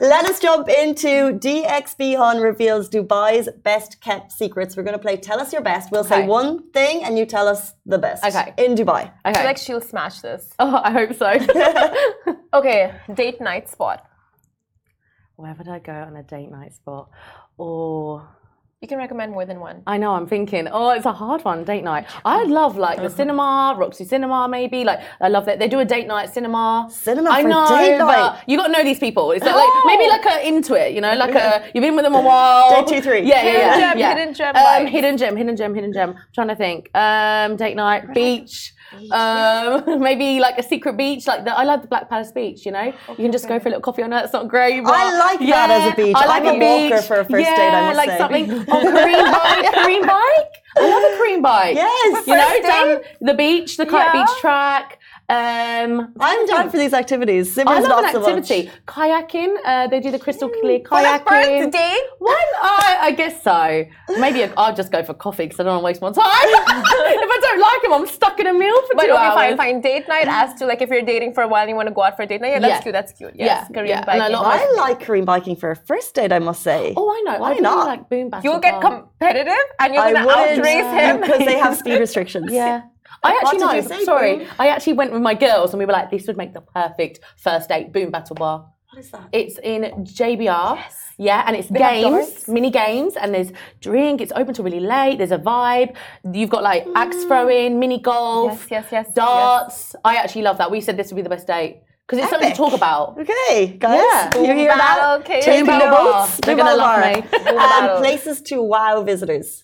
Let 0.00 0.24
us 0.24 0.40
jump 0.40 0.68
into 0.68 1.38
DXB 1.38 2.16
Hun 2.16 2.38
reveals 2.38 2.88
Dubai's 2.88 3.50
best 3.62 4.00
kept 4.00 4.32
secrets. 4.32 4.74
We're 4.74 4.82
going 4.82 4.96
to 4.96 5.02
play 5.02 5.18
Tell 5.18 5.38
Us 5.38 5.52
Your 5.52 5.60
Best. 5.60 5.90
We'll 5.92 6.04
say 6.04 6.24
one 6.26 6.70
thing 6.70 7.04
and 7.04 7.18
you 7.18 7.26
tell 7.26 7.46
us 7.46 7.74
the 7.84 7.98
best. 7.98 8.24
Okay. 8.24 8.54
In 8.56 8.74
Dubai. 8.74 9.02
Okay. 9.02 9.12
I 9.24 9.34
feel 9.34 9.44
like 9.44 9.58
she'll 9.58 9.80
smash 9.82 10.20
this. 10.20 10.48
oh, 10.58 10.80
I 10.82 10.90
hope 10.90 11.14
so. 11.14 12.36
Okay, 12.52 12.92
date 13.14 13.40
night 13.40 13.68
spot. 13.68 14.04
Where 15.36 15.54
would 15.54 15.68
I 15.68 15.78
go 15.78 15.92
on 15.92 16.16
a 16.16 16.22
date 16.24 16.50
night 16.50 16.74
spot? 16.74 17.10
Or 17.56 18.26
You 18.82 18.88
can 18.88 18.96
recommend 18.96 19.32
more 19.32 19.44
than 19.44 19.60
one. 19.60 19.82
I 19.86 19.98
know 19.98 20.12
I'm 20.12 20.26
thinking, 20.26 20.66
oh, 20.72 20.88
it's 20.92 21.04
a 21.04 21.12
hard 21.12 21.44
one, 21.44 21.64
date 21.64 21.84
night. 21.84 22.06
I 22.24 22.44
love 22.44 22.78
like 22.78 22.96
the 22.96 23.10
cinema, 23.10 23.74
Roxy 23.76 24.06
Cinema, 24.06 24.48
maybe. 24.48 24.84
Like 24.84 25.00
I 25.20 25.28
love 25.28 25.44
that 25.44 25.58
they 25.58 25.68
do 25.68 25.80
a 25.80 25.84
date 25.84 26.06
night 26.06 26.32
cinema. 26.32 26.88
Cinema 26.90 27.28
I 27.28 27.42
for 27.42 27.48
know, 27.48 27.68
date 27.68 27.98
but 27.98 28.06
night. 28.06 28.42
you 28.46 28.56
got 28.56 28.68
to 28.68 28.72
know 28.72 28.82
these 28.82 28.98
people. 28.98 29.32
It's 29.32 29.44
like, 29.44 29.54
like 29.54 29.68
maybe 29.84 30.08
like 30.08 30.24
a 30.24 30.48
into 30.48 30.72
it, 30.76 30.94
you 30.94 31.02
know, 31.02 31.14
like 31.14 31.34
a 31.34 31.70
you've 31.74 31.82
been 31.82 31.94
with 31.94 32.06
them 32.06 32.14
a 32.14 32.22
while. 32.22 32.86
Day 32.86 32.96
two, 32.96 33.02
three. 33.02 33.20
Yeah, 33.20 33.42
yeah, 33.44 33.50
Hidden 33.52 33.60
yeah. 33.60 33.90
gem, 33.90 33.98
yeah. 33.98 34.14
hidden 34.16 34.34
gem 34.34 34.56
Um, 34.56 34.62
vibes. 34.64 34.88
hidden 34.88 35.16
gem, 35.18 35.36
hidden 35.36 35.56
gem, 35.56 35.74
hidden 35.74 35.92
gem. 35.92 36.10
I'm 36.16 36.16
trying 36.34 36.48
to 36.48 36.56
think. 36.56 36.88
Um, 36.96 37.56
date 37.56 37.76
night, 37.76 38.14
beach. 38.14 38.72
Um, 39.10 40.00
maybe 40.08 40.40
like 40.40 40.58
a 40.58 40.62
secret 40.62 40.96
beach, 40.96 41.26
like 41.26 41.44
the, 41.44 41.56
I 41.56 41.64
love 41.64 41.82
the 41.82 41.88
Black 41.88 42.08
Palace 42.08 42.32
Beach. 42.32 42.66
You 42.66 42.72
know, 42.72 42.82
you 43.10 43.16
can 43.16 43.32
just 43.32 43.48
go 43.48 43.58
for 43.58 43.68
a 43.68 43.70
little 43.72 43.82
coffee 43.82 44.02
on 44.02 44.12
it. 44.12 44.24
It's 44.24 44.32
not 44.32 44.48
great. 44.48 44.82
But 44.82 44.94
I 44.94 45.18
like 45.18 45.40
that 45.48 45.70
as 45.70 45.92
a 45.92 45.96
beach. 45.96 46.16
I 46.16 46.26
like 46.26 46.44
I'm 46.44 46.60
a 46.60 46.90
walker 46.90 47.02
for 47.02 47.20
a 47.20 47.24
first 47.24 47.44
yeah, 47.44 47.56
date, 47.56 47.70
I 47.74 47.80
must 47.86 47.96
like 47.96 48.10
say. 48.10 48.18
something 48.18 48.50
on 48.50 48.92
Korean 48.92 49.32
bike. 49.32 49.74
Korean 49.74 50.02
bike. 50.06 50.52
I 50.76 50.88
love 50.88 51.12
a 51.12 51.16
Korean 51.18 51.42
bike. 51.42 51.74
Yes. 51.76 52.26
you 52.26 52.34
know, 52.34 52.62
down 52.62 53.00
the 53.20 53.34
beach, 53.34 53.76
the 53.76 53.86
kite 53.86 54.14
Yeah. 54.14 54.24
beach 54.24 54.40
track. 54.40 54.98
Um, 55.30 56.12
I'm 56.18 56.46
down 56.46 56.70
for 56.70 56.76
these 56.76 56.92
activities. 56.92 57.56
I 57.56 57.62
love 57.62 57.82
not 57.88 58.04
an 58.04 58.12
so 58.12 58.20
activity. 58.28 58.66
much. 58.66 58.74
Kayaking. 58.86 59.52
Uh, 59.64 59.86
they 59.86 60.00
do 60.00 60.10
the 60.10 60.18
crystal 60.18 60.48
clear 60.48 60.80
For 60.88 61.00
the 61.00 61.06
kayaking. 61.06 61.60
first 61.62 61.70
date? 61.70 62.02
Why? 62.18 62.44
I, 62.62 62.98
I 63.08 63.10
guess 63.12 63.42
so. 63.44 63.84
Maybe 64.18 64.42
I'll 64.56 64.74
just 64.74 64.90
go 64.90 65.04
for 65.04 65.14
coffee 65.14 65.44
because 65.44 65.60
I 65.60 65.62
don't 65.62 65.82
want 65.82 66.00
to 66.00 66.00
waste 66.00 66.02
my 66.02 66.10
time. 66.10 66.24
if 66.26 67.30
I 67.36 67.38
don't 67.46 67.60
like 67.60 67.84
him, 67.84 67.92
I'm 67.92 68.06
stuck 68.12 68.40
in 68.40 68.46
a 68.48 68.52
meal 68.52 68.74
for 68.88 68.94
But 68.96 69.04
two 69.06 69.12
okay, 69.12 69.22
hours. 69.22 69.34
fine, 69.34 69.56
fine. 69.56 69.80
Date 69.80 70.08
night 70.08 70.26
as 70.28 70.54
to 70.58 70.66
like 70.66 70.82
if 70.82 70.90
you're 70.90 71.02
dating 71.02 71.34
for 71.34 71.42
a 71.44 71.48
while 71.48 71.62
and 71.62 71.70
you 71.70 71.76
want 71.76 71.88
to 71.88 71.94
go 71.94 72.02
out 72.02 72.16
for 72.16 72.22
a 72.22 72.26
date 72.26 72.40
night. 72.40 72.48
Yeah, 72.54 72.58
that's 72.58 72.72
Yeah. 72.78 72.80
cute. 72.82 72.92
That's 72.92 73.12
cute. 73.12 73.32
Yes, 73.36 73.66
Yeah, 73.70 73.74
Korean 73.74 73.86
yeah, 73.98 74.04
biking. 74.04 74.32
lot 74.34 74.46
of- 74.56 74.60
I 74.62 74.72
like 74.76 75.00
Korean 75.00 75.24
biking 75.24 75.54
for 75.56 75.70
a 75.70 75.76
first 75.76 76.12
date, 76.14 76.32
I 76.32 76.40
must 76.40 76.62
say. 76.62 76.92
Oh, 76.96 77.08
I 77.08 77.20
know. 77.30 77.38
Why 77.38 77.52
I 77.52 77.58
not? 77.60 77.86
like 77.86 78.08
boom. 78.08 78.30
You'll 78.42 78.58
get 78.58 78.80
competitive 78.80 79.54
and 79.78 79.94
you're 79.94 80.02
I 80.02 80.12
gonna 80.12 80.28
outrace 80.28 80.86
him. 80.86 81.20
because 81.20 81.38
they 81.38 81.56
have 81.58 81.76
speed 81.76 81.98
restrictions. 82.06 82.50
Yeah. 82.52 82.82
I 83.22 83.32
actually 83.42 83.58
know. 83.58 84.04
sorry, 84.04 84.36
Boom? 84.38 84.46
I 84.58 84.68
actually 84.68 84.94
went 84.94 85.12
with 85.12 85.22
my 85.22 85.34
girls 85.34 85.72
and 85.72 85.78
we 85.78 85.86
were 85.86 85.92
like, 85.92 86.10
this 86.10 86.26
would 86.26 86.36
make 86.36 86.52
the 86.54 86.60
perfect 86.62 87.20
first 87.36 87.68
date 87.68 87.92
boom 87.92 88.10
battle 88.10 88.36
bar. 88.36 88.66
What 88.90 88.98
is 88.98 89.10
that? 89.10 89.28
It's 89.32 89.58
in 89.62 89.82
JBR. 90.04 90.76
Yes. 90.76 90.96
Yeah, 91.16 91.44
and 91.46 91.54
it's 91.54 91.68
They 91.68 91.78
games, 91.78 92.48
mini 92.48 92.70
games, 92.70 93.14
and 93.14 93.34
there's 93.34 93.52
drink. 93.80 94.20
It's 94.22 94.32
open 94.34 94.54
till 94.54 94.64
really 94.64 94.80
late. 94.80 95.18
There's 95.18 95.32
a 95.32 95.38
vibe. 95.38 95.94
You've 96.32 96.48
got 96.50 96.62
like 96.62 96.86
axe 96.96 97.24
throwing, 97.24 97.78
mini 97.78 98.00
golf, 98.00 98.66
Yes, 98.70 98.86
yes, 98.90 99.06
yes, 99.06 99.14
darts. 99.14 99.94
I 100.02 100.16
actually 100.16 100.42
love 100.42 100.56
that. 100.58 100.70
We 100.70 100.80
said 100.80 100.96
this 100.96 101.08
would 101.12 101.16
be 101.16 101.22
the 101.22 101.28
best 101.28 101.46
date 101.46 101.82
because 102.08 102.22
it's 102.22 102.30
something 102.30 102.50
to 102.50 102.56
talk 102.56 102.72
about. 102.72 103.18
Okay, 103.18 103.76
guys, 103.78 104.00
Yeah. 104.34 104.40
you 104.40 104.54
hear 104.54 104.74
that? 104.74 105.18
okay. 105.20 105.40
Boom 105.60 105.66
battle. 105.66 106.26
They're 106.42 106.56
Boom 106.56 106.64
gonna 106.64 106.76
love 106.76 107.14
me. 107.14 107.56
Um, 107.58 107.98
places 107.98 108.40
to 108.42 108.62
wow 108.62 109.02
visitors. 109.02 109.62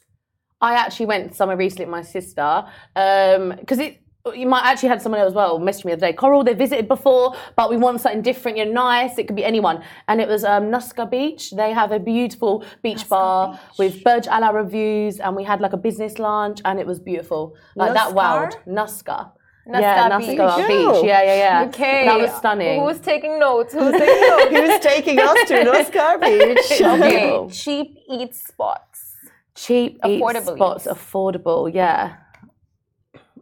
I 0.61 0.75
actually 0.75 1.07
went 1.07 1.35
somewhere 1.35 1.57
recently 1.57 1.85
with 1.87 1.93
my 1.93 2.03
sister 2.03 2.65
because 2.95 3.79
it. 3.79 4.01
You 4.35 4.49
might 4.49 4.65
actually 4.65 4.89
had 4.89 5.01
someone 5.01 5.21
as 5.21 5.35
well 5.35 5.61
message 5.61 5.85
me 5.85 5.93
the 5.93 5.99
other 5.99 6.07
day. 6.09 6.13
Coral, 6.13 6.43
they 6.43 6.53
visited 6.53 6.89
before, 6.89 7.37
but 7.55 7.71
we 7.71 7.77
want 7.77 8.01
something 8.01 8.23
different. 8.23 8.57
You're 8.57 8.67
nice. 8.67 9.19
It 9.19 9.29
could 9.29 9.37
be 9.37 9.45
anyone. 9.45 9.85
And 10.09 10.21
it 10.21 10.27
was 10.27 10.43
um, 10.43 10.65
Nuska 10.65 11.09
Beach. 11.09 11.53
They 11.53 11.71
have 11.73 11.93
a 11.93 12.01
beautiful 12.01 12.65
beach 12.83 13.09
bar 13.09 13.61
with 13.79 14.03
Burj 14.03 14.27
Al 14.27 14.43
Arab 14.43 14.73
views, 14.73 15.21
and 15.21 15.37
we 15.37 15.45
had 15.45 15.61
like 15.61 15.75
a 15.75 15.77
business 15.77 16.19
lunch, 16.19 16.59
and 16.65 16.81
it 16.81 16.89
was 16.89 16.99
beautiful. 16.99 17.55
Like 17.77 17.95
that 17.95 18.09
Nuskar? 18.09 18.17
wowed. 18.17 18.67
Nuska. 18.67 19.31
Nuska 19.69 19.81
yeah, 19.81 20.11
Nuska 20.11 20.57
There 20.57 20.71
you 20.71 20.93
Beach. 20.93 21.05
Yeah, 21.05 21.23
yeah, 21.23 21.37
yeah. 21.37 21.69
Okay. 21.69 22.05
That 22.07 22.21
was 22.21 22.33
stunning. 22.35 22.81
Who's 22.81 22.99
taking 22.99 23.39
notes? 23.39 23.75
Who's 23.75 23.93
taking 24.05 24.29
notes? 24.29 24.51
Who's 24.57 24.81
taking 24.81 25.19
us 25.21 25.49
to 25.49 25.55
Nuska 25.69 26.21
Beach? 26.25 26.83
okay. 26.83 27.49
Cheap 27.53 27.97
eat 28.09 28.35
spots. 28.35 28.96
Cheap 29.57 30.01
Affordable 30.03 30.55
spots, 30.57 30.87
eats. 30.87 30.95
affordable, 30.95 31.73
yeah. 31.73 32.17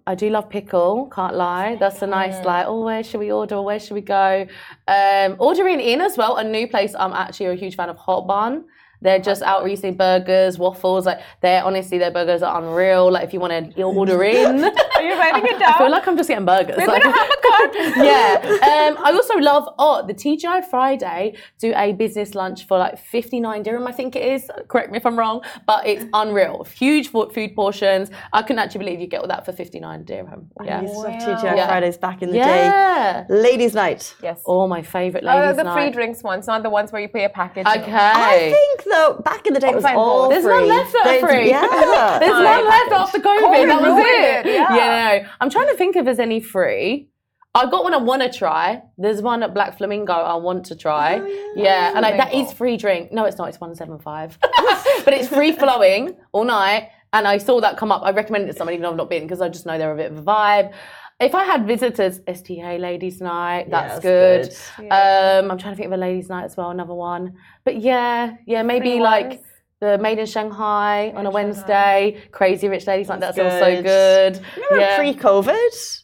I 0.07 0.15
do 0.15 0.29
love 0.31 0.51
pickle, 0.51 1.07
can't 1.15 1.35
lie. 1.35 1.77
That's 1.81 2.03
a 2.03 2.07
nice 2.07 2.37
Mm. 2.37 2.45
like, 2.45 2.67
oh, 2.67 2.85
where 2.85 3.03
should 3.03 3.21
we 3.21 3.33
order? 3.33 3.61
Where 3.63 3.79
should 3.81 3.95
we 3.95 4.03
go? 4.03 4.47
Um, 4.87 5.37
ordering 5.39 5.81
in 5.81 6.01
as 6.03 6.17
well, 6.19 6.37
a 6.37 6.45
new 6.45 6.69
place. 6.69 6.95
I'm 6.95 7.13
actually 7.15 7.47
a 7.47 7.55
huge 7.55 7.75
fan 7.77 7.89
of 7.89 7.97
Hot 7.97 8.27
Bun. 8.27 8.65
They're 9.05 9.21
just 9.21 9.43
out 9.43 9.63
recently, 9.63 9.95
burgers, 9.97 10.59
waffles. 10.59 11.07
Like 11.07 11.21
they're 11.43 11.63
honestly, 11.63 11.99
their 11.99 12.11
burgers 12.11 12.43
are 12.43 12.61
unreal. 12.61 13.13
Like 13.13 13.23
if 13.25 13.33
you 13.33 13.39
want 13.39 13.53
to 13.77 13.83
order 13.83 14.23
in, 14.35 14.65
Are 14.65 15.03
you 15.03 15.17
writing 15.19 15.45
it 15.47 15.59
down? 15.61 15.75
I 15.75 15.79
feel 15.79 15.91
like 15.91 16.09
I'm 16.09 16.17
just 16.17 16.29
getting 16.29 16.45
burgers. 16.47 16.77
We're 16.77 16.87
like- 16.87 17.03
gonna 17.03 17.17
have 17.17 17.31
a 17.31 17.41
card. 17.49 17.71
yeah. 17.99 18.89
Um, 18.97 19.05
I 19.05 19.13
also 19.15 19.35
love 19.37 19.69
oh 19.79 20.05
the 20.07 20.15
TGI 20.15 20.65
Friday 20.65 21.37
do 21.61 21.73
a 21.77 21.93
business 21.93 22.35
lunch 22.35 22.67
for 22.67 22.79
like 22.79 22.99
59 22.99 23.63
dirham 23.63 23.87
I 23.87 23.93
think 23.93 24.17
it 24.17 24.25
is. 24.25 24.51
Correct 24.69 24.91
me 24.91 24.97
if 24.97 25.07
I'm 25.07 25.19
wrong, 25.19 25.43
but 25.67 25.87
it's 25.87 26.05
unreal. 26.15 26.65
Huge 26.65 27.09
food 27.09 27.55
portions. 27.55 28.11
I 28.33 28.43
couldn't 28.43 28.59
actually 28.61 28.79
believe 28.87 29.01
you 29.01 29.07
get 29.07 29.21
all 29.21 29.29
that 29.29 29.45
for 29.45 29.53
59 29.53 30.05
dirham. 30.05 30.51
I 30.59 30.65
Yeah. 30.65 30.81
used 30.83 30.95
to 31.05 31.11
have 31.11 31.21
Wow. 31.29 31.37
TGI 31.43 31.57
Yeah. 31.57 31.67
Fridays 31.67 31.99
back 31.99 32.23
in 32.23 32.31
the 32.31 32.37
Yeah. 32.39 33.25
day. 33.29 33.35
Ladies' 33.35 33.75
night. 33.75 34.15
Yes. 34.23 34.41
All 34.45 34.67
my 34.69 34.83
favorite 34.83 35.25
Oh, 35.25 35.37
ladies 35.37 35.57
the 35.57 35.65
night. 35.65 35.75
free 35.75 35.91
drinks 35.91 36.23
ones, 36.23 36.47
not 36.47 36.63
the 36.63 36.71
ones 36.71 36.91
where 36.93 37.03
you 37.03 37.09
pay 37.09 37.25
a 37.25 37.29
package. 37.29 37.67
Okay. 37.67 37.93
I 37.93 38.51
think 38.53 38.87
though, 38.95 39.21
back 39.25 39.47
in 39.47 39.53
the 39.53 39.61
day, 39.61 39.71
it 39.71 39.75
was 39.75 39.85
fine, 39.85 39.97
all 39.97 40.29
both. 40.29 40.31
There's 40.31 40.45
free. 40.45 40.53
none 40.69 40.69
left 40.69 40.93
that 40.93 41.07
are 41.07 41.29
free. 41.29 41.49
Yeah. 41.51 42.19
There's 42.21 42.33
Fine. 42.33 42.45
none 42.45 42.65
left 42.69 42.93
after 42.93 43.19
COVID. 43.19 43.41
COVID 43.41 43.67
that 43.69 43.83
was 43.83 43.99
it. 43.99 44.47
it, 44.47 44.53
yeah. 44.53 45.21
no. 45.23 45.29
I'm 45.41 45.51
trying 45.51 45.69
to 45.69 45.77
think 45.77 45.97
if 45.97 46.05
there's 46.05 46.19
any 46.19 46.41
free. 46.41 47.09
I've 47.57 47.71
got 47.71 47.85
one 47.85 47.95
I 47.95 47.99
want 47.99 48.23
to 48.23 48.37
try. 48.37 48.83
There's 48.99 49.23
one 49.23 49.45
at 49.45 49.55
Black 49.55 49.79
Flamingo 49.79 50.13
I 50.13 50.35
want 50.35 50.67
to 50.67 50.77
try. 50.77 51.21
Oh, 51.21 51.53
yeah, 51.55 51.93
and 51.93 52.01
like, 52.03 52.17
that 52.17 52.31
Flamingo. 52.31 52.51
is 52.51 52.57
free 52.57 52.77
drink. 52.77 53.13
No, 53.13 53.27
it's 53.27 53.39
not. 53.39 53.49
It's 53.49 53.61
one 53.61 53.75
seven 53.77 53.99
five, 54.01 54.37
but 55.05 55.15
it's 55.15 55.29
free 55.29 55.53
flowing 55.53 56.17
all 56.33 56.45
night. 56.45 56.89
And 57.15 57.27
I 57.27 57.39
saw 57.39 57.61
that 57.63 57.77
come 57.79 57.91
up. 57.91 58.03
I 58.05 58.11
recommended 58.11 58.49
it 58.51 58.53
to 58.53 58.59
someone 58.59 58.75
even 58.75 58.83
though 58.83 58.91
I've 58.91 58.97
not 58.97 59.09
been 59.09 59.23
because 59.23 59.41
I 59.41 59.49
just 59.49 59.65
know 59.67 59.79
they're 59.79 59.93
a 59.93 59.97
bit 59.97 60.11
of 60.13 60.19
a 60.19 60.23
vibe. 60.23 60.73
If 61.21 61.33
I 61.35 61.45
had 61.45 61.65
visitors, 61.67 62.19
STK 62.21 62.79
Ladies 62.81 63.21
Night, 63.21 63.71
that's 63.71 63.95
Yeah, 64.05 64.11
good. 64.11 64.45
that's 64.47 64.79
Um, 65.45 65.51
I'm 65.51 65.57
trying 65.59 65.73
to 65.75 65.77
think 65.77 65.87
of 65.87 65.93
a 65.93 65.97
Ladies 65.97 66.29
Night 66.29 66.45
as 66.45 66.57
well, 66.57 66.71
another 66.71 66.93
one. 66.95 67.35
But 67.65 67.77
yeah, 67.81 68.35
yeah, 68.47 68.63
maybe 68.65 68.91
Free 68.95 69.01
like 69.01 69.29
ones. 69.29 69.41
the 69.81 69.97
Made 69.99 70.19
in 70.19 70.27
Shanghai 70.27 71.11
on 71.11 71.19
a 71.27 71.31
Shanghai. 71.31 71.31
Wednesday, 71.31 72.23
Crazy 72.33 72.69
Rich 72.69 72.89
Ladies 72.89 73.09
Night, 73.09 73.21
that's, 73.21 73.37
That's 73.37 73.55
also 73.63 73.77
good. 73.77 73.85
good. 73.85 74.41
Remember 74.57 74.81
yeah. 74.81 74.97
pre-COVID? 74.97 76.01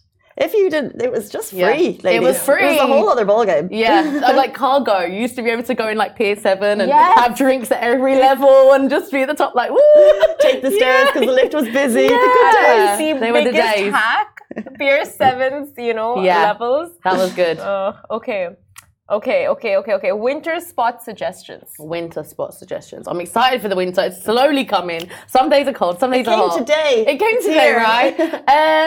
If 0.46 0.54
you 0.54 0.70
didn't, 0.70 1.00
it 1.02 1.12
was 1.12 1.28
just 1.28 1.52
Yeah. 1.52 1.66
free. 1.66 1.86
It 1.88 2.04
ladies. 2.04 2.22
was 2.22 2.48
It 2.48 2.64
was 2.72 2.78
a 2.78 2.86
whole 2.86 3.08
other 3.14 3.26
ballgame. 3.26 3.68
Yeah, 3.70 4.22
I 4.28 4.32
like 4.32 4.54
cargo. 4.54 5.00
You 5.00 5.20
used 5.26 5.36
to 5.36 5.42
be 5.42 5.50
able 5.50 5.64
to 5.64 5.74
go 5.74 5.86
in 5.88 5.96
like 5.98 6.16
Pier 6.16 6.34
7 6.34 6.80
and 6.80 6.88
Yes. 6.88 7.18
have 7.20 7.36
drinks 7.36 7.70
at 7.70 7.80
every 7.82 8.16
level 8.16 8.72
and 8.72 8.88
just 8.88 9.12
be 9.12 9.20
at 9.22 9.28
the 9.28 9.34
top, 9.34 9.54
like, 9.54 9.70
woo! 9.70 9.78
Take 10.40 10.62
the 10.62 10.70
stairs 10.70 11.08
because 11.08 11.26
the 11.26 11.32
lift 11.40 11.52
was 11.54 11.68
busy. 11.68 12.08
The 12.08 12.14
Yeah. 12.14 12.36
good 12.36 12.52
days. 12.66 12.98
the 12.98 13.20
They 13.20 13.32
were 13.32 13.44
the 13.44 13.52
biggest 13.52 13.74
days. 13.76 13.92
hack, 13.92 14.30
Pier 14.78 15.04
Sevens, 15.04 15.68
you 15.76 15.94
know, 15.94 16.10
Yeah. 16.22 16.42
levels. 16.50 16.88
That 17.04 17.16
was 17.18 17.32
good. 17.34 17.58
Uh, 17.60 17.92
okay, 18.10 18.48
okay, 19.10 19.48
okay, 19.48 19.76
okay, 19.76 19.94
okay. 19.94 20.12
Winter 20.12 20.60
spot 20.60 21.02
suggestions. 21.02 21.74
winter 21.78 22.22
spot 22.24 22.54
suggestions. 22.54 23.06
I'm 23.08 23.20
excited 23.20 23.60
for 23.60 23.68
the 23.68 23.76
winter. 23.76 24.02
It's 24.02 24.22
slowly 24.22 24.64
coming. 24.64 25.10
Some 25.26 25.48
days 25.50 25.66
are 25.66 25.72
cold, 25.72 25.98
some 26.00 26.10
days 26.10 26.26
It 26.26 26.28
are 26.28 26.50
came 26.50 26.58
today. 26.58 27.04
It 27.06 27.18
came 27.18 27.36
It's 27.36 27.46
today, 27.46 27.60
here. 27.72 27.76
right? 27.78 28.14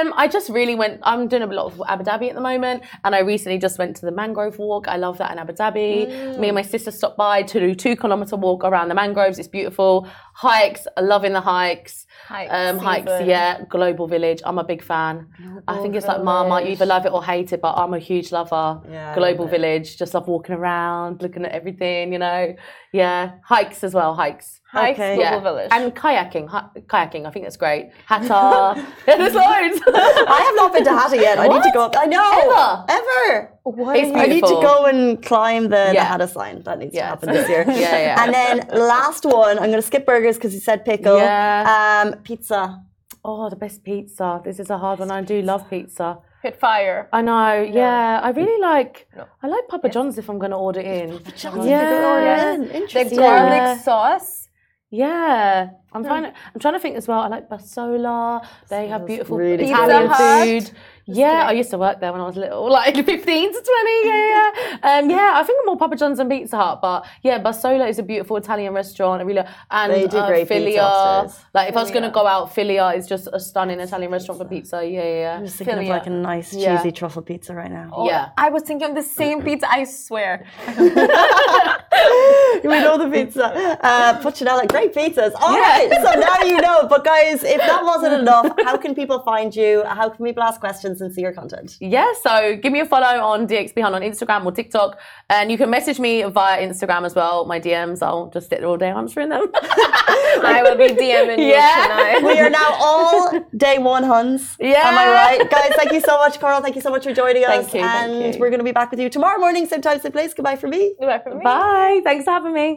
um, 0.02 0.14
I 0.16 0.28
just 0.32 0.50
really 0.50 0.76
went. 0.76 1.00
I'm 1.04 1.28
doing 1.28 1.44
a 1.44 1.48
lot 1.48 1.66
of 1.74 1.82
Abu 1.88 2.04
Dhabi 2.04 2.30
at 2.30 2.36
the 2.36 2.42
moment, 2.42 2.84
and 3.04 3.14
I 3.16 3.20
recently 3.20 3.58
just 3.60 3.78
went 3.78 3.96
to 3.98 4.06
the 4.06 4.12
mangrove 4.12 4.60
walk. 4.60 4.88
I 4.88 4.98
love 4.98 5.18
that 5.20 5.32
in 5.32 5.40
Abu 5.40 5.54
Dhabi. 5.54 6.08
Mm. 6.08 6.40
Me 6.40 6.48
and 6.50 6.56
my 6.56 6.62
sister 6.62 6.92
stopped 6.92 7.18
by 7.18 7.44
to 7.44 7.60
do 7.60 7.76
two 7.76 7.96
kilometer 7.96 8.36
walk 8.36 8.64
around 8.64 8.90
the 8.90 8.96
mangroves. 8.96 9.40
It's 9.40 9.48
beautiful. 9.48 10.08
Hikes, 10.36 10.88
loving 11.00 11.34
the 11.34 11.42
hikes. 11.42 12.06
Hikes, 12.28 12.52
um, 12.54 12.78
hikes, 12.80 13.12
yeah. 13.26 13.64
Global 13.70 14.08
Village. 14.08 14.42
I'm 14.46 14.58
a 14.58 14.64
big 14.64 14.82
fan. 14.84 15.28
I 15.68 15.78
think 15.82 15.96
it's 15.96 16.08
like 16.08 16.24
Marmite. 16.24 16.66
You 16.66 16.72
either 16.72 16.86
love 16.86 17.06
it 17.06 17.12
or 17.12 17.24
hate 17.24 17.52
it, 17.54 17.62
but 17.62 17.74
I'm 17.76 17.94
a 17.94 18.00
huge 18.00 18.32
lover. 18.32 18.82
Yeah, 18.90 19.14
Global 19.16 19.46
it. 19.48 19.52
Village. 19.52 19.98
Just 19.98 20.13
love 20.14 20.28
walking 20.28 20.56
around, 20.56 21.22
looking 21.22 21.46
at 21.46 21.52
everything. 21.52 22.14
You 22.14 22.20
know, 22.20 22.56
yeah. 22.92 23.34
Hikes 23.44 23.84
as 23.84 23.94
well. 23.94 24.14
Hikes. 24.16 24.62
Hikes, 24.72 24.98
Okay. 25.00 25.20
Yeah. 25.20 25.40
Village. 25.40 25.70
And 25.72 25.94
kayaking. 25.96 26.48
Hi- 26.48 26.70
kayaking. 26.88 27.28
I 27.28 27.32
think 27.32 27.46
that's 27.46 27.58
great. 27.58 27.92
Hatta. 28.08 28.74
yeah, 29.08 29.18
there's 29.18 29.36
loads. 29.36 29.82
I 29.88 30.42
have 30.48 30.56
not 30.56 30.74
been 30.74 30.84
to 30.86 30.90
Hatta 30.92 31.18
yet. 31.18 31.38
I 31.38 31.48
need 31.48 31.62
to 31.64 31.72
go 31.74 31.84
up. 31.86 31.96
I 31.98 32.06
know. 32.06 32.28
Ever? 32.44 32.86
Ever. 33.00 33.52
what 33.64 33.96
It's 33.98 34.10
is- 34.10 34.16
I 34.16 34.26
need 34.26 34.44
to 34.44 34.60
go 34.72 34.86
and 34.86 35.24
climb 35.24 35.64
the, 35.64 35.70
the 35.70 35.92
Yeah. 35.94 36.06
Hatta 36.06 36.28
sign. 36.28 36.64
That 36.64 36.80
needs 36.80 36.96
to 36.96 37.04
happen 37.04 37.30
this 37.30 37.48
year. 37.50 37.64
Yeah, 37.68 37.98
yeah. 38.08 38.24
And 38.24 38.34
then 38.34 38.68
last 38.74 39.26
one, 39.26 39.58
I'm 39.60 39.66
going 39.74 39.84
to 39.84 39.90
skip 39.92 40.06
burgers 40.06 40.36
because 40.38 40.54
you 40.54 40.60
said 40.60 40.86
pickle. 40.86 41.18
Yeah. 41.18 42.04
Um, 42.06 42.20
pizza. 42.24 42.82
Oh, 43.26 43.50
the 43.50 43.56
best 43.56 43.84
pizza. 43.84 44.42
This 44.44 44.60
is 44.60 44.70
a 44.70 44.78
hard 44.78 45.00
one. 45.00 45.12
I 45.12 45.22
do 45.22 45.42
love 45.42 45.70
pizza. 45.70 46.18
Pitfire. 46.44 47.08
I 47.14 47.22
know. 47.22 47.62
Yeah, 47.62 48.20
I 48.22 48.30
really 48.32 48.60
mm. 48.60 48.72
like. 48.72 49.08
No. 49.16 49.26
I 49.42 49.48
like 49.48 49.68
Papa 49.68 49.90
John's 49.90 50.18
if 50.18 50.30
I'm 50.30 50.40
going 50.40 50.52
to 50.52 50.58
order 50.58 50.82
in. 50.82 51.24
John's, 51.36 51.66
Yeah. 51.66 51.82
you 51.82 51.88
could 51.90 52.24
Yeah. 52.24 52.54
in. 52.54 52.62
The 52.68 52.76
Interesting. 52.76 53.18
garlic 53.20 53.58
Yeah. 53.58 53.78
sauce. 53.78 54.50
Yeah, 54.94 55.70
I'm 55.92 56.04
hmm. 56.04 56.08
trying 56.08 56.24
to. 56.24 56.34
I'm 56.54 56.60
trying 56.60 56.76
to 56.76 56.80
think 56.80 56.98
as 56.98 57.08
well. 57.08 57.22
I 57.22 57.28
like 57.28 57.50
Bussola. 57.50 58.46
They 58.70 58.88
have 58.90 59.08
beautiful 59.08 59.38
really 59.38 59.66
Italian 59.66 60.08
good. 60.08 60.60
Pizza 60.60 60.70
food. 60.70 60.78
Yeah, 61.06 61.48
I 61.48 61.52
used 61.52 61.70
to 61.72 61.78
work 61.78 62.00
there 62.00 62.12
when 62.12 62.22
I 62.22 62.26
was 62.26 62.36
little, 62.38 62.70
like 62.80 62.96
15 62.96 63.06
to 63.06 63.24
20. 63.26 64.08
Yeah, 64.08 64.30
yeah. 64.34 64.78
Um, 65.00 65.10
yeah, 65.10 65.34
I 65.36 65.44
think 65.44 65.60
I'm 65.62 65.66
more 65.66 65.78
Papa 65.78 65.96
John's 65.96 66.20
and 66.20 66.30
Pizza 66.30 66.56
Hut, 66.58 66.80
but 66.82 67.06
yeah, 67.22 67.42
Bussola 67.42 67.90
is 67.90 68.00
a 68.00 68.04
beautiful 68.04 68.38
Italian 68.38 68.74
restaurant. 68.74 69.22
I 69.22 69.26
really 69.26 69.44
and 69.72 69.92
They 69.94 70.08
do 70.08 70.18
uh, 70.18 70.28
great 70.28 70.48
Filia. 70.48 70.82
upstairs. 70.84 71.46
Like 71.54 71.70
if 71.70 71.76
I 71.78 71.82
was 71.82 71.92
gonna 71.92 72.12
go 72.12 72.26
out, 72.26 72.54
Filia 72.54 72.88
is 72.96 73.08
just 73.08 73.28
a 73.34 73.40
stunning 73.40 73.80
Italian 73.80 74.12
restaurant 74.12 74.40
for 74.42 74.48
pizza. 74.48 74.78
Yeah, 74.86 75.04
yeah, 75.04 75.36
I'm 75.36 75.42
yeah. 75.42 75.46
just 75.46 75.58
thinking 75.58 75.80
of 75.80 75.86
like 75.88 76.08
a 76.08 76.10
nice 76.10 76.54
Yeah. 76.54 76.78
cheesy 76.78 76.92
truffle 76.92 77.22
pizza 77.22 77.54
right 77.54 77.72
now. 77.72 77.90
Oh, 77.94 78.08
Yeah. 78.08 78.30
I 78.38 78.50
was 78.50 78.64
thinking 78.64 78.90
of 78.90 78.96
the 78.96 79.04
same 79.04 79.42
pizza, 79.48 79.68
I 79.70 79.84
swear. 79.86 80.46
we 82.64 82.80
know 82.80 82.98
the 82.98 83.10
pizza. 83.12 83.46
Uh, 83.84 84.20
Puccinella, 84.22 84.68
great 84.68 84.94
pizzas. 84.94 85.32
All 85.42 85.58
right, 85.58 85.90
so 86.04 86.20
now 86.20 86.38
you 86.46 86.60
know. 86.62 86.88
But 86.88 87.04
guys, 87.04 87.44
if 87.44 87.58
that 87.60 87.84
wasn't 87.84 88.14
enough, 88.22 88.48
how 88.64 88.78
can 88.78 88.96
people 88.96 89.20
find 89.20 89.56
you? 89.56 89.84
How 89.86 90.10
can 90.10 90.26
people 90.26 90.44
ask 90.44 90.60
questions 90.60 91.02
and 91.02 91.14
see 91.14 91.22
your 91.22 91.34
content? 91.34 91.78
Yeah, 91.80 92.12
so 92.22 92.56
give 92.58 92.72
me 92.72 92.80
a 92.80 92.86
follow 92.86 93.20
on 93.22 93.48
DXB 93.48 93.82
Hun 93.82 93.96
on 93.96 94.02
Instagram 94.02 94.46
or 94.46 94.52
TikTok. 94.52 95.00
And 95.30 95.52
you 95.52 95.58
can 95.58 95.70
message 95.70 96.00
me 96.00 96.24
via 96.24 96.62
Instagram 96.68 97.06
as 97.06 97.16
well, 97.16 97.46
my 97.46 97.60
DMs. 97.60 98.02
I'll 98.02 98.28
just 98.30 98.50
sit 98.50 98.60
there 98.60 98.68
all 98.70 98.78
day 98.78 98.90
answering 98.90 99.30
them. 99.30 99.48
I 99.54 100.62
will 100.64 100.78
be 100.78 100.90
DMing 100.94 101.40
you 101.40 101.46
Yeah. 101.48 101.84
tonight. 101.88 102.24
We 102.24 102.40
are 102.40 102.50
now 102.50 102.76
all 102.80 103.40
day 103.56 103.78
one 103.80 104.04
Huns. 104.04 104.56
Yeah. 104.60 104.88
Am 104.88 104.98
I 104.98 105.08
right? 105.12 105.50
Guys, 105.50 105.72
thank 105.76 105.92
you 105.92 106.02
so 106.02 106.18
much, 106.18 106.40
Coral. 106.40 106.62
Thank 106.62 106.76
you 106.76 106.82
so 106.82 106.90
much 106.90 107.04
for 107.04 107.14
joining 107.14 107.44
us. 107.46 107.50
Thank 107.50 107.74
you, 107.74 107.82
thank 107.82 108.12
and 108.12 108.34
you. 108.36 108.40
we're 108.40 108.50
going 108.50 108.60
to 108.60 108.64
be 108.66 108.72
back 108.72 108.92
with 108.92 109.00
you 109.00 109.10
tomorrow 109.10 109.40
morning, 109.40 109.66
same 109.68 109.82
time, 109.82 110.00
same 110.00 110.12
place. 110.12 110.34
Goodbye 110.34 110.56
for 110.56 110.68
me. 110.68 110.96
Goodbye 111.00 111.20
from 111.20 111.38
me. 111.40 111.44
Bye. 111.84 112.02
Thanks 112.04 112.26
for 112.26 112.32
having 112.32 112.54
me. 112.54 112.70